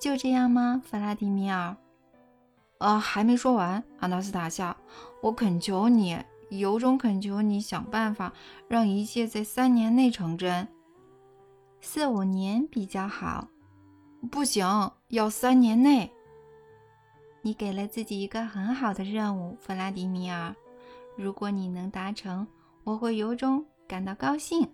[0.00, 1.76] 就这样吗，弗拉迪米尔？
[2.78, 4.76] 呃，还没说完，阿纳斯塔夏，
[5.22, 6.18] 我恳求你，
[6.50, 8.32] 由衷恳求你想办法
[8.68, 10.68] 让一切在三年内成真。
[11.80, 13.48] 四五年比较好。
[14.30, 16.10] 不行，要三年内。
[17.42, 20.54] 你给了自己一个很好的任务，弗拉迪米尔。
[21.16, 22.46] 如果你能达成，
[22.84, 24.68] 我会由衷感到高兴。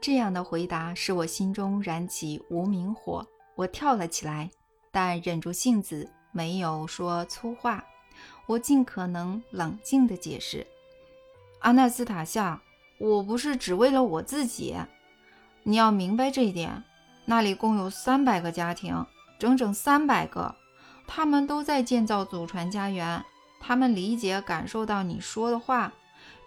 [0.00, 4.50] 这样的回答使我心中燃起无名火，我跳了起来，
[4.92, 7.84] 但忍住性子，没有说粗话。
[8.46, 10.64] 我尽可能冷静地解释
[11.60, 12.62] ：“阿纳斯塔夏，
[12.98, 14.76] 我不是只为了我自己，
[15.64, 16.84] 你要明白这一点。
[17.24, 19.04] 那里共有三百个家庭，
[19.38, 20.54] 整整三百个。”
[21.08, 23.24] 他们都在建造祖传家园，
[23.60, 25.92] 他们理解、感受到你说的话，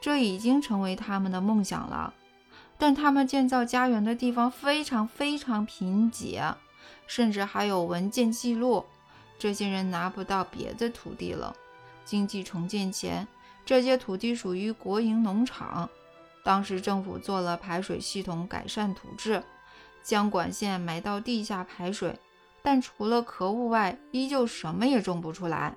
[0.02, 2.13] 这已经成为他们的梦想了。
[2.78, 6.56] 但他们建造家园的地方非常非常贫瘠，
[7.10, 8.86] 甚至还有文件记录，
[9.39, 11.56] 这些人拿不到别的土地了。
[12.06, 13.28] 经济重建前，
[13.65, 15.89] 这些土地属于国营农场，
[16.43, 19.43] 当时政府做了排水系统改善土质，
[20.04, 22.15] 将管线埋到地下排水。
[22.62, 25.76] 但除了壳物外，依旧什么也种不出来。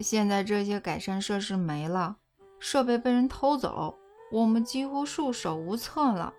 [0.00, 2.16] 现在这些改善设施没了，
[2.58, 3.96] 设备被人偷走，
[4.30, 6.34] 我们几乎束手无策了。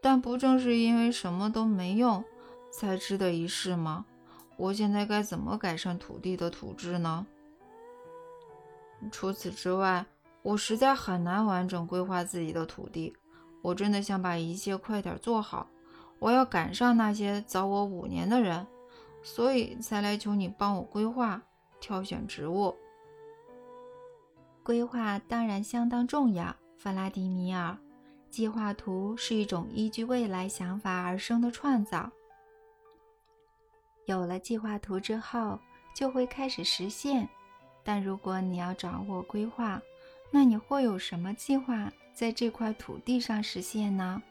[0.00, 2.24] 但不正是因为什么都没用，
[2.70, 4.04] 才值得一试吗？
[4.56, 7.26] 我现在该怎么改善土地的土质呢？
[9.12, 10.04] 除此之外，
[10.42, 13.14] 我实在很难完整规划自己的土地。
[13.62, 15.68] 我真的想把一切快点做好。
[16.18, 18.66] 我要赶上那些早我五年的人，
[19.22, 21.40] 所以才来求你帮我规划、
[21.80, 22.76] 挑选植物。
[24.64, 27.78] 规划当然相当重要，弗拉迪米尔。
[28.30, 32.10] 计划图是一种依据未来想法而生的创造。
[34.08, 35.58] 有了计划图之后，
[35.94, 37.28] 就会开始实现。
[37.84, 39.82] 但如果你要掌握规划，
[40.30, 44.22] 那你会有什么计划在这块土地上实现呢？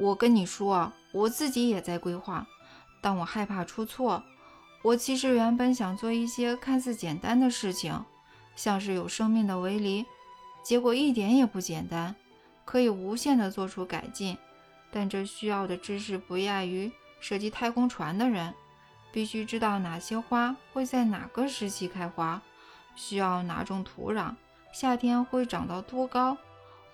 [0.00, 2.44] 我跟你说，我自己也在规划，
[3.00, 4.20] 但我害怕出错。
[4.82, 8.04] 我其实原本想做一些看似简单的事情，
[8.56, 10.04] 像是有生命的围篱，
[10.64, 12.16] 结果一点也不简单，
[12.64, 14.36] 可以无限的做出改进。
[14.90, 18.52] 但这需要的知识不亚于设计太空船的人，
[19.12, 22.40] 必须知道哪些花会在哪个时期开花，
[22.96, 24.34] 需要哪种土壤，
[24.72, 26.36] 夏天会长到多高，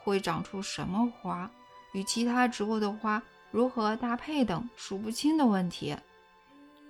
[0.03, 1.51] 会长出什么花。
[1.93, 5.97] 与其他植物的花如何搭配等数不清的问题。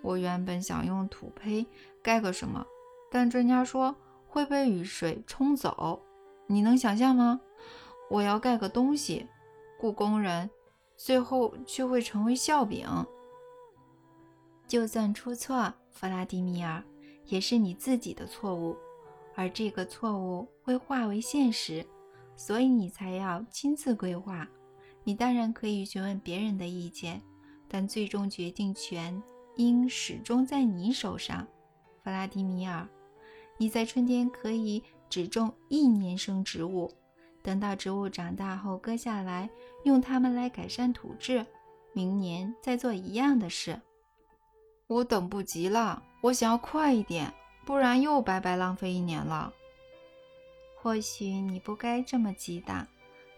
[0.03, 1.65] 我原本想用土坯
[2.03, 2.67] 盖个什么，
[3.11, 3.95] 但专家说
[4.27, 6.03] 会被雨水冲走。
[6.49, 7.41] 你能想象吗？
[8.11, 9.27] 我要盖个东西，
[9.79, 10.49] 雇工人，
[10.97, 12.87] 最后却会成为笑柄。
[14.67, 16.83] 就算出错，弗拉迪米尔，
[17.27, 18.77] 也是你自己的错误，
[19.35, 21.87] 而这个错误会化为现实，
[22.37, 24.47] 所以你才要亲自规划。
[25.05, 27.23] 你当然可以询问别人的意见，
[27.69, 29.23] 但最终决定权
[29.55, 31.47] 应始终在你手上，
[32.03, 32.89] 弗拉迪米尔。
[33.59, 36.93] 你在春天可以只种一年生植物，
[37.41, 39.49] 等到植物长大后割下来，
[39.85, 41.47] 用它们来改善土质，
[41.93, 43.81] 明年再做一样的事。
[44.89, 47.33] 我等不及了，我想要快一点，
[47.65, 49.53] 不然又白白浪费一年了。
[50.77, 52.87] 或许你不该这么急的。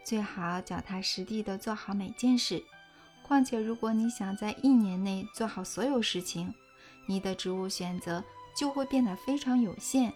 [0.04, 2.62] 最好脚踏实地地做好每件事。
[3.22, 6.52] 况且，如果你想在一年内做好所有事情，
[7.06, 8.22] 你的植物选择
[8.54, 10.12] 就会变得非常有限。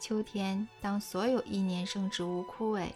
[0.00, 2.88] 秋天，当所有一年生植物枯萎，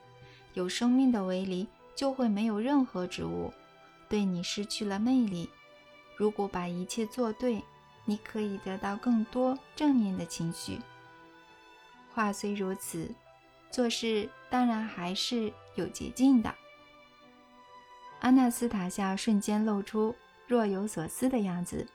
[0.54, 3.52] 有生命的围篱就会没有任何植物，
[4.08, 5.48] 对你失去了魅力。
[6.16, 7.62] 如果把一切做对，
[8.04, 10.80] 你可以得到更多正面的情绪。
[12.12, 13.08] 话虽如此。
[13.68, 16.54] 做事当然还是有捷径的。
[18.20, 20.14] 阿纳斯塔夏瞬间露出
[20.46, 21.86] 若有所思的样子，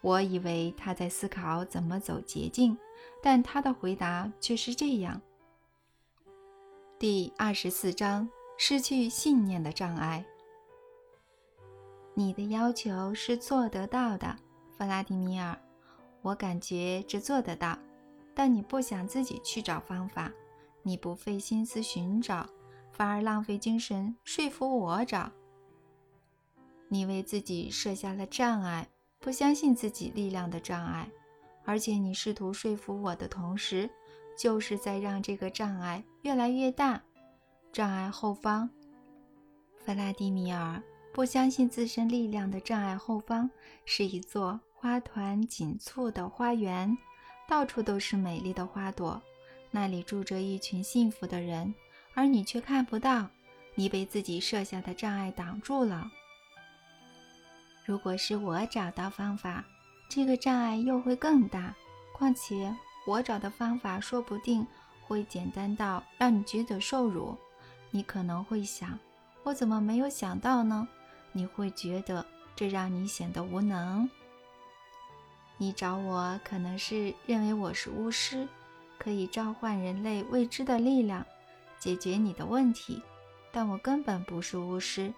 [0.00, 2.78] 我以为他在思考怎么走捷径，
[3.20, 5.20] 但他的回答却是这样。
[7.00, 10.24] 第二十四章：失去信念的障碍。
[12.14, 14.36] 你的要求是做得到的，
[14.78, 15.58] 弗拉迪米尔，
[16.22, 17.76] 我感觉这做得到，
[18.34, 20.32] 但你不想自己去找方法。
[20.82, 22.46] 你不费心思寻找，
[22.92, 25.32] 反而浪费精神说服我找。
[26.88, 28.88] 你为自己设下了障碍，
[29.18, 31.10] 不相信自己力量的障碍，
[31.64, 33.90] 而且你试图说服我的同时，
[34.38, 37.02] 就是在让这个障碍越来越大。
[37.72, 38.70] 障碍后方，
[39.84, 40.80] 弗拉迪米尔
[41.14, 43.48] 不相信自身力量的障碍后方
[43.84, 46.98] 是一座花团锦簇的花园，
[47.46, 49.22] 到处都是美丽的花朵，
[49.70, 51.72] 那里住着一群幸福的人，
[52.14, 53.28] 而你却看不到。
[53.76, 56.10] 你被自己设下的障碍挡住了。
[57.84, 59.64] 如果是我找到方法，
[60.08, 61.72] 这个障碍又会更大。
[62.12, 62.74] 况且
[63.06, 64.66] 我找的方法说不定
[65.06, 67.36] 会简单到让你觉得受辱。
[67.92, 68.98] 你可能会想，
[69.44, 70.88] 我怎么没有想到呢？
[71.34, 72.24] 你会觉得
[72.56, 74.08] 这让你显得无能。
[75.58, 78.48] 你找我可能是认为我是巫师，
[78.98, 81.26] 可以召唤人类未知的力量，
[81.78, 83.02] 解决你的问题。
[83.52, 85.12] 但我根本不是巫师，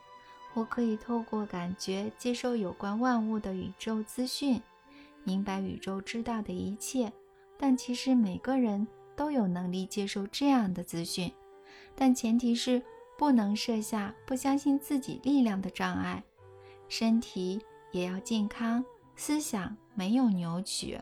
[0.54, 4.60] 我可以透过感觉接收有关万物的宇宙资讯，
[5.22, 7.12] 明白宇宙知道的一切。
[7.58, 11.32] 但其实每个人都有能力接受这样的资讯，
[11.94, 12.82] 但前提是
[13.16, 16.22] 不能设下不相信自己力量的障碍。
[16.88, 17.60] 身体
[17.92, 18.84] 也要健康，
[19.16, 21.00] 思想没有扭曲。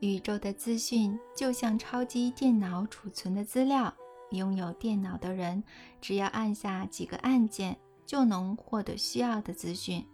[0.00, 3.94] 宇宙的资讯就像超级电脑储存的资料。
[4.30, 5.62] 拥有电脑的人，
[6.00, 10.04] 只要按下几个按键，就能获得需要的资讯。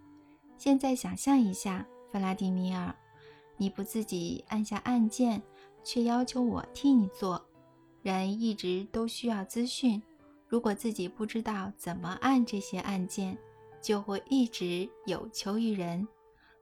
[0.57, 2.93] 现在想象一下，弗拉迪米尔，
[3.57, 5.41] 你不自己按下按键，
[5.83, 7.43] 却要求我替你做。
[8.03, 9.99] 人一直都需要资讯，
[10.51, 13.37] 如果自己不知道怎么按这些按键，
[13.81, 16.05] 就会一直有求于人，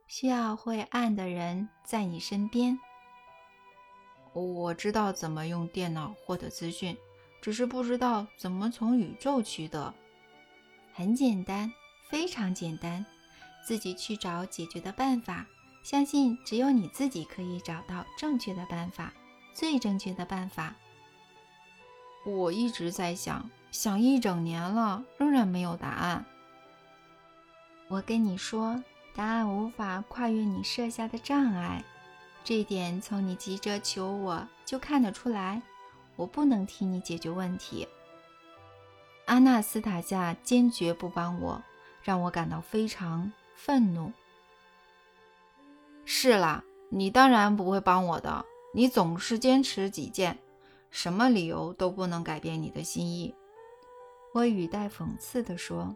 [0.08, 2.78] 需要会按的人在你身边。
[4.34, 6.96] 我知道怎么用电脑获得资讯。
[7.42, 9.92] 只是不知道怎么从宇宙取得。
[10.94, 11.72] 很简单，
[12.10, 13.04] 非常简单，
[13.66, 15.48] 自己去找解决的办法。
[15.82, 19.12] 相信只有你自己可以找到正确的办法，
[19.56, 20.76] 最正确的办法。
[22.26, 26.26] 我一直在想，想一整年了，仍然没有答案。
[27.88, 28.84] 我跟你说，
[29.16, 31.84] 答案无法跨越你设下的障碍，
[32.44, 35.62] 这点从你急着求我就看得出来。
[36.16, 37.88] 我不能替你解决问题。
[39.26, 41.64] 阿纳斯塔夏坚决不帮我，
[42.04, 44.12] 让我感到非常愤怒。
[46.04, 48.46] 是啦，你当然不会帮我的。
[48.74, 50.38] 你总是坚持己见，
[50.90, 53.34] 什么理由都不能改变你的心意。
[54.34, 55.96] 我语带讽刺地说：“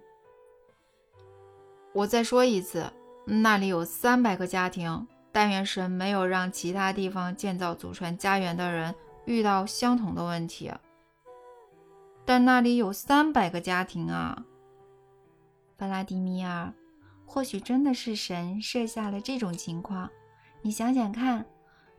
[1.93, 2.91] 我再说一次，
[3.25, 5.07] 那里有三百个家庭。
[5.31, 8.93] 但愿神没有让其他地方建造祖传家园的人。”
[9.25, 10.69] 遇到相同的问题，
[12.25, 14.43] 但那里有三百个家庭啊，
[15.77, 16.73] 弗拉迪米尔。
[17.25, 20.09] 或许真的是神设下了这种情况。
[20.61, 21.45] 你想想看，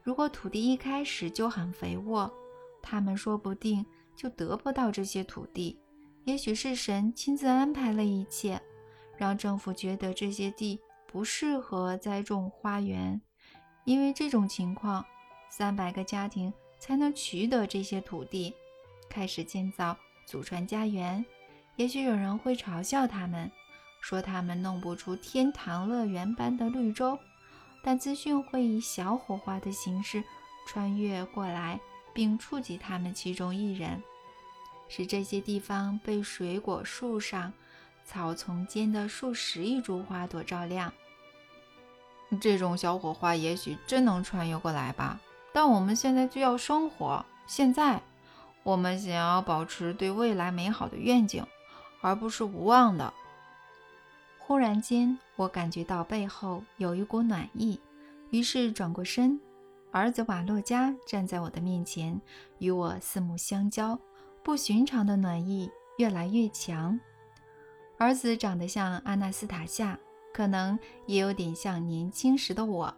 [0.02, 2.30] 如果土地一开始就很肥沃，
[2.84, 5.80] 他们说不定就得不到这些土地。
[6.24, 8.60] 也许是神亲自安排了一切，
[9.16, 13.20] 让政府觉得这些地不适合栽种花园，
[13.84, 15.04] 因为这种情况，
[15.48, 16.52] 三百个家庭。
[16.80, 18.54] 才能取得这些土地，
[19.08, 21.24] 开始建造祖传家园。
[21.76, 23.50] 也许有人会嘲笑他们，
[24.02, 27.18] 说他们弄不出天堂乐园般的绿洲。
[27.82, 30.22] 但资讯会以小火花的形式
[30.68, 31.80] 穿越过来，
[32.14, 34.02] 并触及他们其中一人，
[34.88, 37.52] 使这些地方被水果树上、
[38.06, 40.90] 草丛间的数十亿株花朵照亮。
[42.40, 45.20] 这种小火花也许真能穿越过来吧。
[45.52, 47.24] 但我们现在就要生活。
[47.46, 48.02] 现在，
[48.62, 51.46] 我们想要保持对未来美好的愿景，
[52.00, 53.12] 而不是无望的。
[54.38, 57.78] 忽然间，我感觉到背后有一股暖意，
[58.30, 59.40] 于是转过身。
[59.94, 62.20] 儿子瓦洛加站在我的面前，
[62.58, 63.96] 与我四目相交。
[64.42, 66.98] 不寻常的暖意越来越强。
[67.96, 69.96] 儿子长得像阿纳斯塔夏，
[70.32, 70.76] 可能
[71.06, 72.92] 也有点像年轻时的我。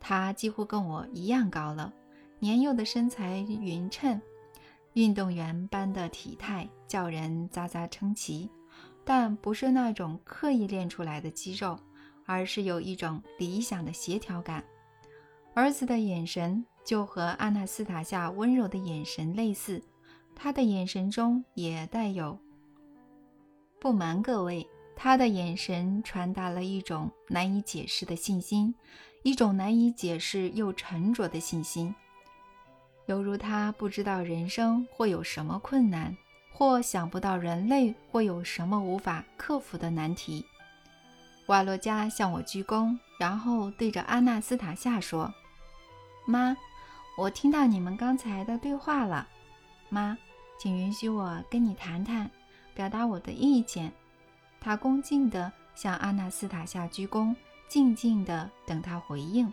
[0.00, 1.94] 他几乎跟我一样高了，
[2.40, 4.20] 年幼的身材匀称，
[4.94, 8.50] 运动员般的体态叫人咂咂称奇。
[9.04, 11.78] 但不是那种刻意练出来的肌肉，
[12.26, 14.64] 而是有一种理想的协调感。
[15.54, 19.82] 儿子的眼神就和阿纳斯塔夏温柔的眼神类似，
[20.34, 22.38] 他的眼神中也带有。
[23.78, 28.74] 不瞒各位，他的眼神传达了一种难以解释的信心。
[29.24, 31.94] 一种难以解释又沉着的信心，
[33.06, 36.16] 犹如他不知道人生会有什么困难，
[36.52, 40.44] 或想不到人类会有什么无法克服的难题。
[41.46, 45.32] 瓦洛加向我鞠躬，然后对着阿纳斯塔夏说
[46.24, 46.56] ：“妈，
[47.16, 49.28] 我听到你们刚才的对话了。
[49.88, 50.16] 妈，
[50.58, 52.30] 请允许我跟你谈谈，
[52.74, 53.92] 表达我的意见。”
[54.60, 57.34] 他恭敬地向阿纳斯塔夏鞠躬，
[57.68, 59.52] 静静地等他回应。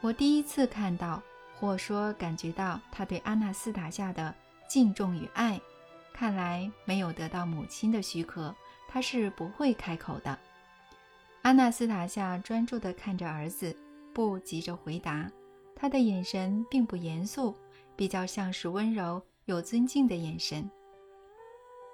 [0.00, 1.22] 我第一次看到，
[1.58, 4.34] 或说感觉到他对阿纳斯塔夏的
[4.68, 5.60] 敬重与爱。
[6.12, 8.54] 看来没有得到母亲的许可，
[8.88, 10.38] 他是不会开口的。
[11.42, 13.76] 阿纳斯塔夏专注地看着儿子，
[14.12, 15.30] 不急着回答。
[15.76, 17.54] 他的眼神并不严肃，
[17.96, 20.70] 比较像是温柔有尊敬的眼神。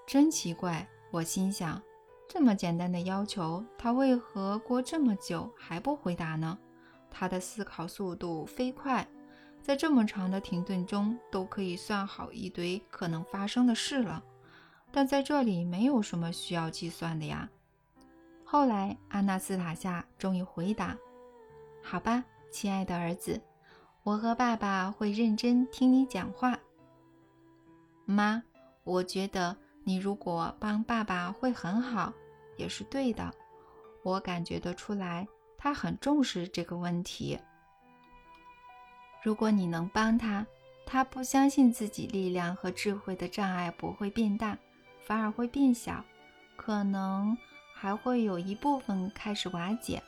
[0.07, 1.81] 真奇怪，我心想，
[2.29, 6.59] 这么简单的要求，他为何过这么久还不回答呢？
[7.11, 9.07] 他的思考速度飞快，
[9.61, 14.23] 在这么长的停顿中都可以算好一堆可能发生的事了，
[14.93, 17.49] 但在这里没有什么需要计算的呀。
[18.45, 20.97] 后来，阿纳斯塔夏终于回答
[21.83, 23.41] ：“好吧，亲爱的儿子，
[24.03, 26.59] 我和爸爸会认真听你讲话。
[28.05, 28.43] 妈，
[28.85, 32.13] 我觉得你如果帮爸爸会很好，
[32.57, 33.33] 也是对的。
[34.03, 35.27] 我感觉得出来。”
[35.63, 37.39] 他很重视这个问题。
[39.23, 40.47] 如果你能帮他，
[40.87, 44.57] 他不相信自己力量和智慧的障碍不会变大，
[45.05, 46.03] 反而会变小，
[46.57, 47.37] 可能
[47.75, 50.03] 还会有一部分开始瓦解。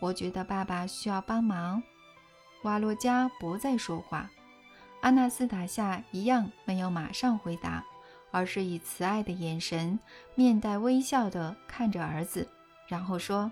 [0.00, 1.82] 我觉得爸爸需要帮忙。
[2.66, 4.28] 瓦洛加不再说话，
[5.00, 7.84] 阿纳斯塔夏一样没有马上回答，
[8.32, 9.96] 而是以慈爱的眼神，
[10.34, 12.48] 面带微笑地看着儿子，
[12.88, 13.50] 然后说。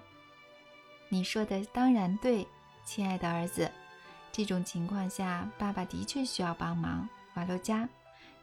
[1.10, 2.44] 你说的当然对，
[2.84, 3.70] 亲爱的儿子。
[4.32, 7.08] 这种情况下，爸爸的确需要帮忙。
[7.34, 7.88] 瓦洛加，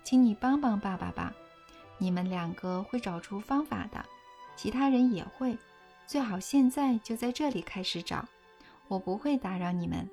[0.05, 1.33] 请你帮帮爸爸吧。
[1.97, 4.05] 你们两个会找出方法的，
[4.55, 5.57] 其他人也会。
[6.07, 8.25] 最好现在就在这里开始找。
[8.87, 10.09] 我不会打扰你们。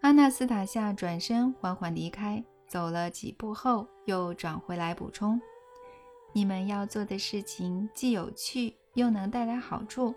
[0.00, 5.40] 阿纳斯塔夏转身缓缓离开，走了几步后又转回来补充
[6.32, 10.14] ：“你们要做的事情既有趣又能带来好处。”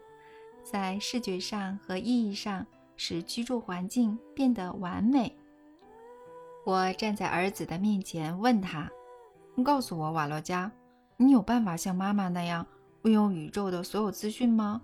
[0.63, 2.65] 在视觉上和意义上
[2.95, 5.35] 使居住环境变得完美。
[6.63, 8.87] 我站在儿子的面前，问他
[9.65, 10.71] ：“告诉我，瓦洛加，
[11.17, 12.63] 你有办法像妈妈那样
[13.01, 14.79] 运用宇宙的所有资讯吗？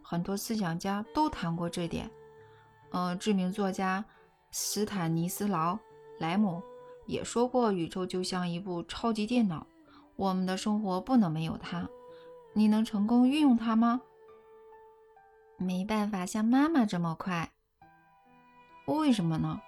[0.00, 2.08] 很多思想家都谈过这点。
[2.92, 4.04] 呃，知名作家
[4.58, 5.74] 斯坦尼斯劳·
[6.18, 6.62] 莱姆
[7.04, 9.66] 也说过，宇宙就像一部超级电脑，
[10.16, 11.86] 我们的生活不能没有它。
[12.54, 14.00] 你能成功运用它吗？”
[15.60, 17.52] 没办法像妈妈这么快，
[18.86, 19.60] 为什么呢？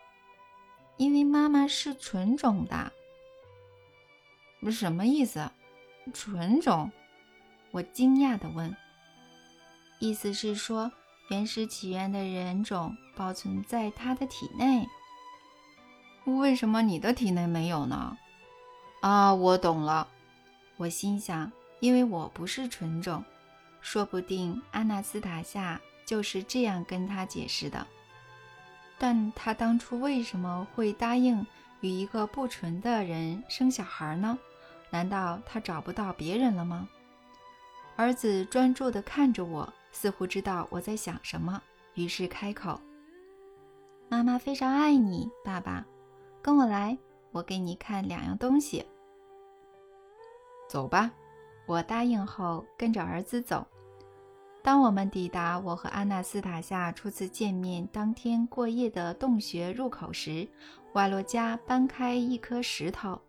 [0.96, 2.90] 因为妈妈是纯种的。
[4.72, 5.50] 什么意思？
[6.14, 6.90] 纯种？
[7.72, 8.74] 我惊讶地问。
[9.98, 10.90] 意思是说，
[11.28, 14.88] 原始起源的人种保存在他的体内。
[16.24, 18.16] 为什么你的体内没有呢？
[19.00, 20.08] 啊，我懂了。
[20.76, 21.50] 我心想，
[21.80, 23.24] 因为我不是纯种。
[23.80, 27.86] 说不定阿纳斯塔夏就是这样跟他解释的，
[28.98, 31.46] 但他当初为什么会答应
[31.80, 34.38] 与一个不纯的人生小孩呢？
[34.90, 36.88] 难道他找不到别人了吗？
[37.96, 41.62] 儿子专注地看着我，似乎知道我在想什么，
[41.94, 42.80] 于是开口
[44.08, 45.84] ：“妈妈非常爱你，爸爸，
[46.40, 46.96] 跟我来，
[47.32, 48.84] 我给你看两样东西。”
[50.68, 51.10] 走吧。
[51.66, 53.66] 我答应后，跟着儿子走。
[54.62, 60.48] 当我们抵达我和阿纳斯塔夏初次见面当天过夜的洞穴入口时，
[60.94, 63.20] 瓦洛加搬开一颗石头，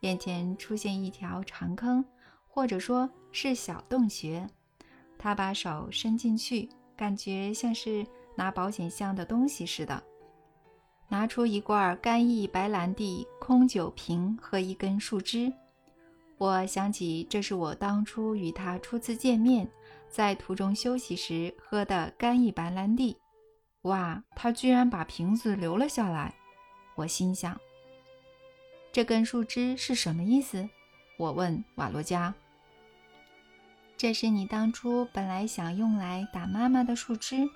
[0.00, 2.04] 眼前出现一条长坑，
[2.46, 4.46] 或者说是小洞穴。
[5.18, 8.06] 他把手伸进去，感觉像是
[8.36, 10.02] 拿保险箱的东西似的，
[11.08, 15.52] 拿出一罐干邑白兰地空酒瓶和一根树枝。
[16.38, 19.68] 我想起，这是我当初与他初次见面，
[20.08, 23.16] 在途中休息时喝的干邑白兰地。
[23.82, 26.32] 哇，他居然把瓶子留了下来！
[26.94, 27.58] 我心想，
[28.92, 30.68] 这根树枝是什么意思？
[31.16, 32.32] 我问瓦洛加。
[33.98, 37.50] 这是你当初本来想用来打妈妈的树枝，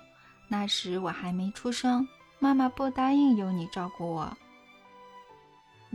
[0.49, 2.05] 那时我还没出生，
[2.37, 4.37] 妈妈不答应由你照顾我。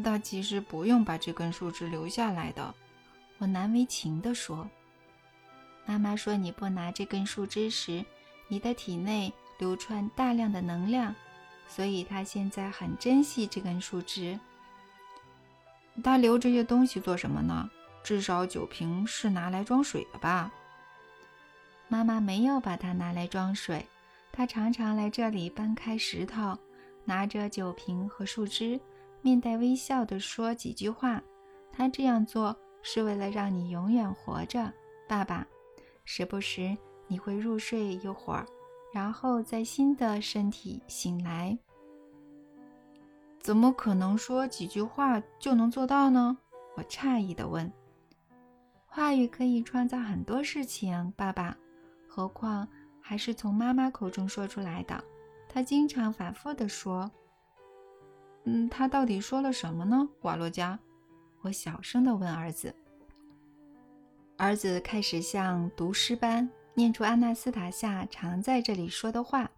[0.03, 2.75] 他其实不用把这根树枝留下来的，
[3.37, 4.67] 我难为情地说。
[5.85, 8.03] 妈妈说你不拿这根树枝时，
[8.49, 11.15] 你的体内流窜大量的能量，
[11.69, 14.41] 所以她现在很珍惜这根树枝。
[16.03, 17.69] 他留这些东西做什么呢？
[18.09, 20.51] 至少酒瓶是拿来装水的吧？
[21.89, 23.85] 妈妈没有把它拿来装水，
[24.33, 26.57] 她常常来这里搬开石头，
[27.05, 28.81] 拿着酒瓶和树枝，
[29.21, 31.23] 面带微笑地说几句话。
[31.71, 34.73] 她这样做是为了让你永远活着，
[35.07, 35.47] 爸爸。
[36.07, 36.75] 时不时
[37.09, 38.47] 你会入睡一会儿，
[38.91, 41.59] 然后在新的身体醒来。
[43.43, 46.39] 怎么可能说几句话就能做到呢？
[46.75, 47.71] 我诧异地问。
[48.91, 51.57] 话语可以创造很多事情，爸爸。
[52.09, 52.67] 何况
[53.01, 55.05] 还是从妈妈口中说出来的。
[55.49, 57.11] 她经常反复地说
[58.45, 60.79] ：“嗯，他到底说了什么呢？”瓦洛加，
[61.43, 62.75] 我小声地问儿子。
[64.37, 69.51] 儿子开始像读诗般念出安娜斯塔夏常在这里说的话：“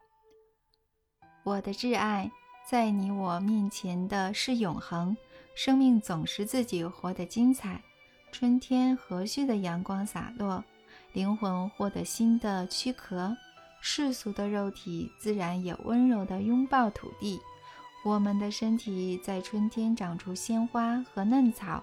[1.45, 2.31] 我的挚爱，
[2.69, 5.17] 在你我面前的是永恒，
[5.55, 7.83] 生命总是自己活得精彩。
[8.31, 10.65] 春天和煦的阳光洒落。”
[11.13, 13.37] 灵魂获得新的躯壳，
[13.81, 17.41] 世俗的肉体自然也温柔地拥抱土地。
[18.05, 21.83] 我们的身体在春天长出鲜花和嫩草。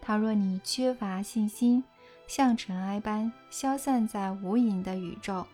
[0.00, 1.84] 倘若你缺乏信心，
[2.26, 5.46] 像尘埃般消散在无垠的宇宙，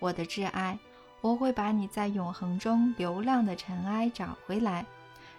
[0.00, 0.76] 我的挚爱，
[1.20, 4.84] 我会把你在永恒中流浪的尘埃找回来，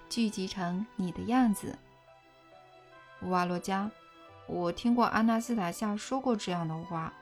[0.09, 1.77] 聚集成你的样子，
[3.23, 3.91] 瓦洛加。
[4.51, 7.13] 我听过阿纳斯塔夏说过这样的话，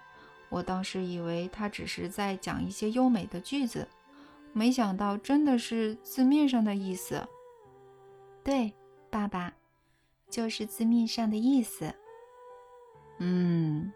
[0.50, 3.88] 我当时以为他只是在讲一些优美的句子，
[4.52, 7.24] 没想到真的是字面上的意思。
[8.44, 8.74] 对，
[9.12, 9.54] 爸爸，
[10.28, 11.94] 就是字面上的意思。
[13.20, 13.94] 嗯，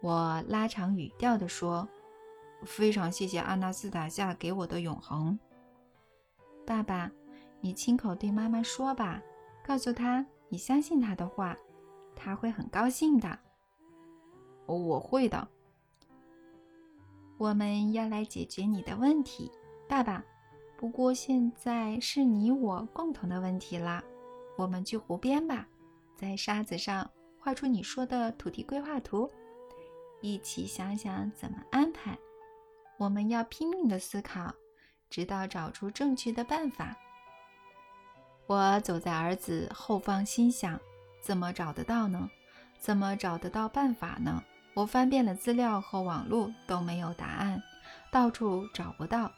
[0.00, 1.86] 我拉长语调地说
[2.64, 5.38] ：“非常谢谢阿纳斯塔夏给我的永恒。”
[6.66, 7.10] 爸爸，
[7.60, 9.20] 你亲口对妈妈说吧，
[9.62, 11.54] 告诉她你相信她的话。
[12.22, 13.38] 他会很高兴的，
[14.66, 15.48] 我会的。
[17.38, 19.50] 我们要来解决你的问题，
[19.88, 20.22] 爸爸。
[20.76, 24.02] 不过现在是你我共同的问题了。
[24.56, 25.66] 我们去湖边吧，
[26.14, 29.30] 在沙子上画出你说的土地规划图，
[30.20, 32.18] 一起想想怎么安排。
[32.98, 34.54] 我们要拼命的思考，
[35.08, 36.94] 直到找出正确的办法。
[38.46, 40.78] 我走在儿子后方，心想。
[41.20, 42.30] 怎么找得到呢？
[42.78, 44.42] 怎么找得到办法呢？
[44.74, 47.62] 我翻遍了资料和网络，都没有答案，
[48.10, 49.30] 到处找不到。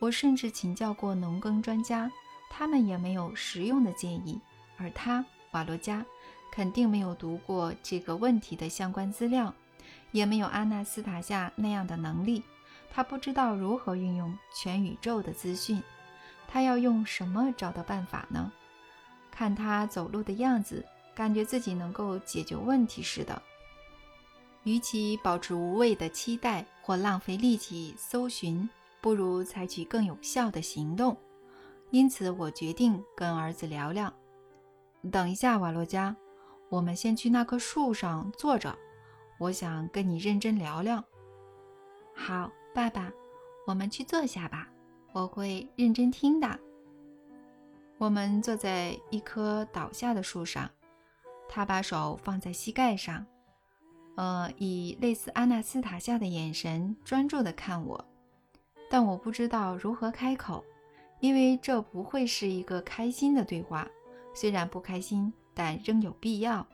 [0.00, 2.10] 我甚至请教过农耕专家，
[2.50, 4.40] 他们也没有实用的建议。
[4.76, 6.04] 而他，瓦罗加，
[6.52, 9.54] 肯定没有读过这个问题的相关资料，
[10.10, 12.42] 也没有阿纳斯塔夏那样的能力。
[12.92, 15.82] 他不知道如何运用全宇宙的资讯。
[16.48, 18.52] 他要用什么找到办法呢？
[19.30, 20.84] 看他走路的样子。
[21.14, 23.40] 感觉自己能够解决问题似的。
[24.64, 28.68] 与其保持无谓的期待或浪费力气搜寻，
[29.00, 31.16] 不如采取更有效的行动。
[31.90, 34.12] 因此，我决定跟儿子聊聊。
[35.12, 36.16] 等一下，瓦洛加，
[36.70, 38.74] 我们先去那棵树上坐着，
[39.38, 41.04] 我想跟你认真聊聊。
[42.14, 43.12] 好，爸爸，
[43.66, 44.66] 我们去坐下吧，
[45.12, 46.58] 我会认真听的。
[47.98, 50.70] 我们坐在一棵倒下的树上。
[51.48, 53.24] 他把手放在膝盖上，
[54.16, 58.04] 呃，以类似阿纳斯塔夏的眼神专注地看我，
[58.90, 60.64] 但我不知道如何开口，
[61.20, 63.88] 因为这不会是一个开心的对话。
[64.34, 66.66] 虽然不开心，但仍有必要。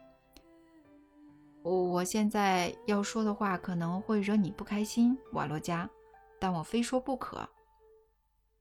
[1.62, 5.88] 我我现在要说的话可能会惹你不开心，瓦洛加，
[6.38, 7.46] 但我非说不可。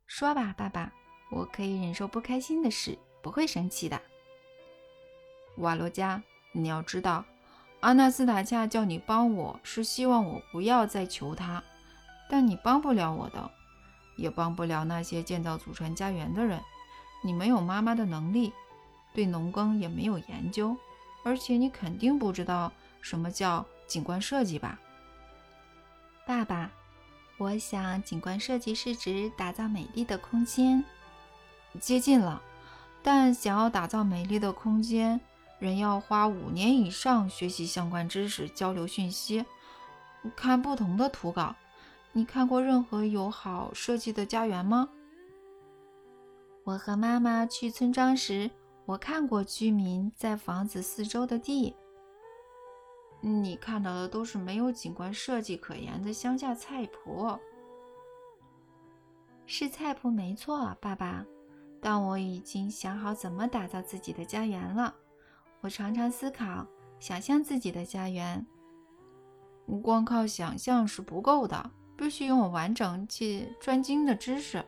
[0.06, 0.92] 说吧，爸爸，
[1.32, 4.02] 我可以忍受不开心的事，不会生气的。
[5.58, 6.22] 瓦罗加，
[6.52, 7.26] 你要知道，
[7.82, 11.64] 阿纳斯塔恰叫你帮我是希望我不要再求他，
[12.30, 13.52] 但你帮不了我的，
[14.18, 16.60] 也帮不了那些建造祖传家园的人。
[17.22, 18.54] 你没有妈妈的能力，
[19.14, 20.78] 对农耕也没有研究，
[21.26, 22.72] 而且你肯定不知道
[23.02, 24.80] 什么叫景观设计吧？
[26.26, 26.72] 爸爸，
[27.38, 30.84] 我想景观设计是指打造美丽的空间。
[31.80, 32.42] 接近了，
[33.04, 35.20] 但想要打造美丽的空间。
[35.60, 39.46] 人要花五年以上学习相关知识，交流讯息，
[40.36, 41.56] 看不同的图稿。
[42.14, 44.90] 你看过任何有好设计的家园吗？
[46.64, 48.50] 我和妈妈去村庄时，
[48.86, 51.76] 我看过居民在房子四周的地。
[53.22, 57.38] 你看到的都是没有景观设计可言的乡下菜谱。
[59.46, 61.26] 是菜谱没错，爸爸，
[61.82, 64.96] 但我已经想好怎么打造自己的家园了。
[65.62, 66.66] 我常常思考，
[67.00, 68.46] 想象自己的家园。
[69.82, 74.66] 光靠想象是不够的，必须拥有完整且专精的知识。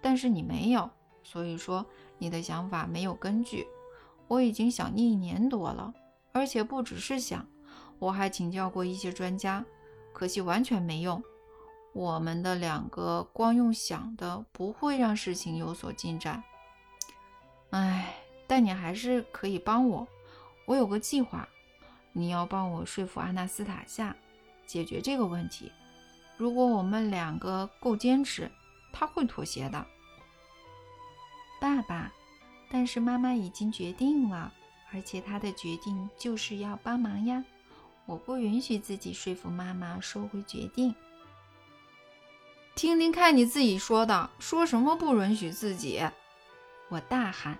[0.00, 0.88] 但是你没有，
[1.22, 1.84] 所以说
[2.18, 3.66] 你的想法没有根据。
[4.28, 5.92] 我已经想你一年多了，
[6.32, 7.46] 而且不只是想，
[7.98, 9.64] 我还请教过一些专家，
[10.12, 11.22] 可惜完全没用。
[11.92, 16.44] 我们的两个光用想的，不会让事情有所进展。
[17.70, 18.14] 唉，
[18.50, 20.08] 但你还是可以帮我。
[20.64, 21.48] 我有个计划，
[22.10, 24.16] 你要帮我说服阿纳斯塔夏
[24.66, 25.70] 解决这个问题。
[26.36, 28.50] 如果我们两个够坚持，
[28.92, 29.86] 他会妥协的。
[31.60, 32.10] 爸爸，
[32.68, 34.52] 但是妈妈已经决定了，
[34.92, 37.44] 而且她的决定就是要帮忙呀。
[38.04, 40.92] 我不允许自己说服妈妈收回决定。
[42.74, 46.02] 听听看你自己说的，说什么不允许自己？
[46.88, 47.56] 我大喊。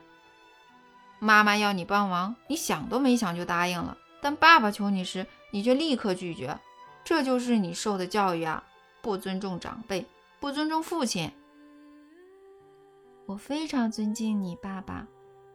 [1.20, 3.96] 妈妈要你帮忙，你想都没想就答应了。
[4.20, 6.58] 但爸爸求你时，你却立刻拒绝。
[7.04, 8.64] 这就是你受的教育啊！
[9.02, 10.06] 不尊重长辈，
[10.40, 11.30] 不尊重父亲。
[13.26, 15.06] 我非常尊敬你，爸爸。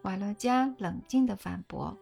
[0.03, 1.97] 瓦洛加冷静地反驳：“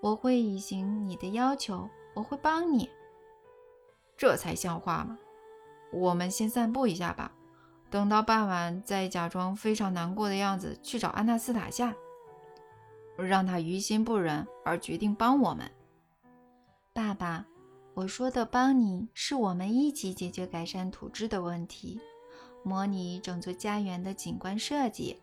[0.00, 2.88] 我会履行你的要求，我会帮你。”
[4.16, 5.18] 这才像话吗？
[5.92, 7.32] 我们先散步一下吧，
[7.90, 11.94] 等到傍晚再假装非常难过的样子去找安娜斯塔夏。
[13.24, 15.70] 让他于心不忍而决定帮我们，
[16.92, 17.44] 爸爸，
[17.94, 22.00] 我说的帮你是我们一起解决改善土质的问题，
[22.62, 25.20] 模拟整座家园的景观设计。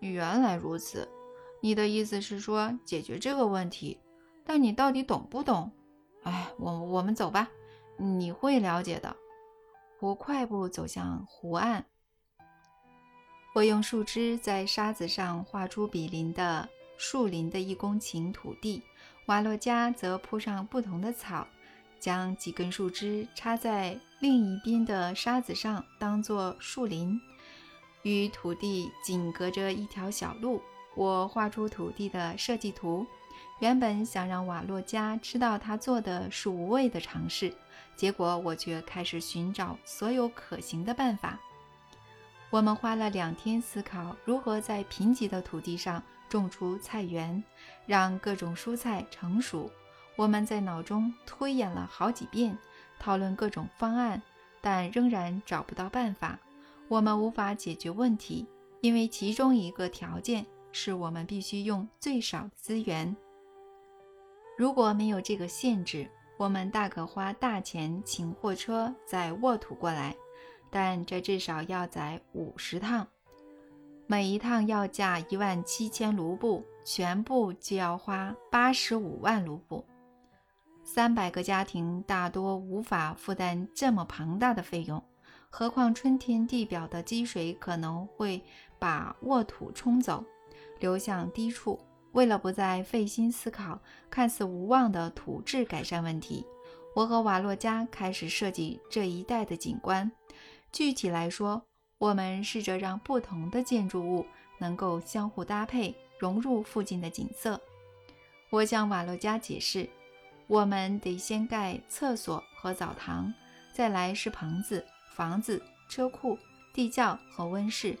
[0.00, 1.08] 原来如此，
[1.60, 3.98] 你的意思是说解决这个问题，
[4.44, 5.72] 但你到底懂不懂？
[6.22, 7.48] 哎，我我们走吧，
[7.96, 9.16] 你会了解的。
[10.00, 11.86] 我快步走向湖岸。
[13.54, 18.82] 我用树枝在沙子上画出比邻的树林的一公顷土地，
[19.26, 21.46] 瓦洛加则铺上不同的草，
[22.00, 27.20] 将几根树枝插在另一边的沙子上，当做树林，
[28.02, 30.60] 与土地仅隔着一条小路。
[30.96, 33.06] 我画出土地的设计图，
[33.60, 37.54] 原本想让瓦洛加知道他做的是无谓的尝试，
[37.94, 41.38] 结果我却开始寻找所有可行的办法。
[42.54, 47.42] 我们花了两天思考如何在贫瘠的土地上种出菜园，
[47.84, 49.68] 让各种蔬菜成熟。
[50.14, 52.56] 我们在脑中推演了好几遍，
[52.96, 54.22] 讨论各种方案，
[54.60, 56.38] 但仍然找不到办法。
[56.86, 58.46] 我们无法解决问题，
[58.80, 63.16] 因为其中一个条件是我们必须用最少的资源。
[64.56, 70.14] 如果没有这个限制，我们大可花大钱请货车载沃土过来。
[70.74, 73.06] 但这至少要载五十趟，
[74.08, 79.84] 每一趟要价一万七千卢布，全部就要花八十五万卢布。
[80.82, 85.00] 三百个家庭大多无法负担这么庞大的费用，
[85.48, 88.42] 何况春天地表的积水可能会
[88.76, 90.24] 把沃土冲走，
[90.80, 91.78] 流向低处。
[92.14, 96.44] 为了不再费心思考看似无望的土质改善问题，
[96.96, 100.10] 我和瓦洛加开始设计这一带的景观。
[100.74, 101.62] 具体来说，
[101.98, 104.26] 我们试着让不同的建筑物
[104.58, 107.60] 能够相互搭配，融入附近的景色。
[108.50, 109.88] 我向瓦洛加解释，
[110.48, 113.32] 我们得先盖厕所和澡堂，
[113.72, 116.36] 再来是棚子、房子、车库、
[116.74, 117.96] 地窖和温室。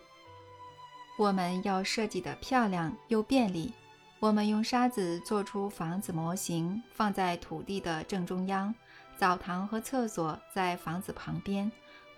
[1.16, 3.72] 我们要设计得漂亮又便利。
[4.18, 8.74] 我们用沙子做出房子模型，放在土地的正中央，
[9.16, 11.70] 澡堂和厕所在房子旁边。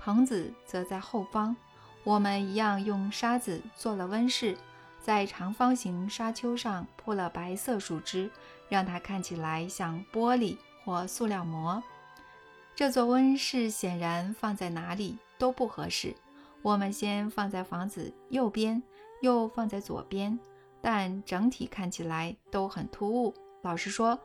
[0.07, 1.57] 棚子则在后方，
[2.05, 4.57] 我们一样用沙子做了温室，
[5.03, 8.31] 在长方形沙丘上铺了白色树枝，
[8.69, 11.83] 让它看起来像玻璃或塑料膜。
[12.73, 16.15] 这座温室显然放在哪里都不合适，
[16.63, 18.81] 我们先放在房子右边，
[19.23, 20.39] 又放在左边，
[20.81, 23.35] 但整体看起来都很突兀。
[23.63, 24.17] 老实说，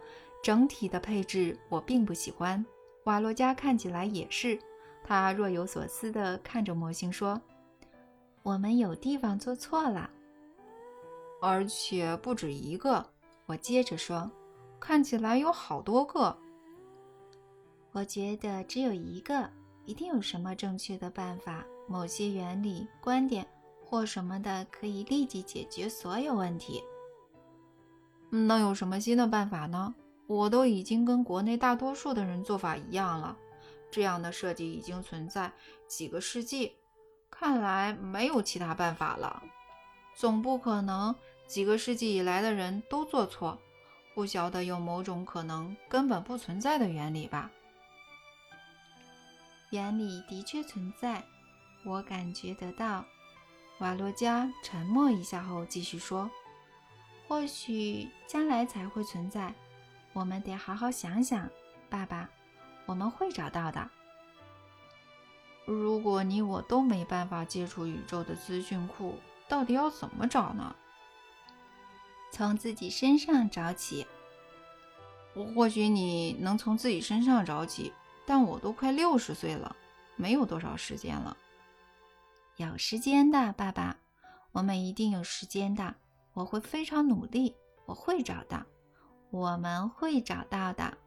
[0.44, 2.64] 整体的配置我并不喜欢。
[3.06, 4.60] 瓦洛加看起来也是。
[5.04, 7.42] 他若有所思地看着模型说
[8.44, 10.10] ：“我们有地方做错了，
[11.42, 13.06] 而且不止一个。”
[13.48, 14.32] 我接着说
[14.80, 16.38] ：“看起来有好多个。”
[17.92, 19.50] 我觉得只有一个，
[19.86, 23.46] 一定有什么正确的办法，某些原理、观点
[23.84, 26.82] 或什么的，可以立即解决所有问题。
[28.30, 29.94] 能有什么新的办法呢？
[30.28, 33.38] 我都已经跟国内大多数的人做法一样了。
[33.92, 35.52] 这样的设计已经存在
[35.88, 36.76] 几个世纪，
[37.30, 39.44] 看来没有其他办法了。
[40.16, 41.14] 总不可能
[41.48, 43.60] 几个世纪以来的人都做错。
[44.14, 47.50] 不晓得有某种可能根本不存在的原理吧？
[49.70, 51.24] 原理的确存在，
[51.86, 53.06] 我感觉得到。
[53.80, 56.30] 瓦洛加沉默一下后继续说
[57.26, 59.56] ：“或许将来才会存在，
[60.12, 61.50] 我们得好好想想，
[61.90, 62.30] 爸爸，
[62.92, 63.90] 我们会找到的。
[65.66, 69.18] 如果你我都没办法接触宇宙的资讯库，
[69.48, 70.76] 到底要怎么找呢？
[72.34, 74.06] 从自己身上找起。
[75.56, 77.94] 或许你能从自己身上找起，
[78.26, 79.74] 但我都快六十岁了，
[80.18, 81.38] 没有多少时间了。”
[82.58, 83.96] 有时间的，爸爸，
[84.52, 85.96] 我们一定有时间的。
[86.34, 88.66] 我会非常努力，我会找到，
[89.30, 90.98] 我们会找到的。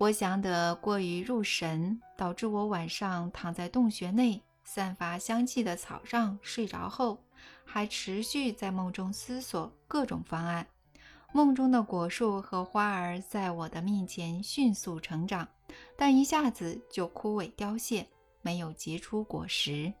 [0.00, 7.22] 我想得过于入神，导致我晚上躺在洞穴内散发香气的草上睡着后，
[7.66, 10.66] 还持续在梦中思索各种方案。
[11.34, 15.46] 梦中的果树和花儿在我的面前迅速成长，
[15.98, 18.06] 但一下子就枯萎凋谢。
[18.40, 19.92] 没有结出果实。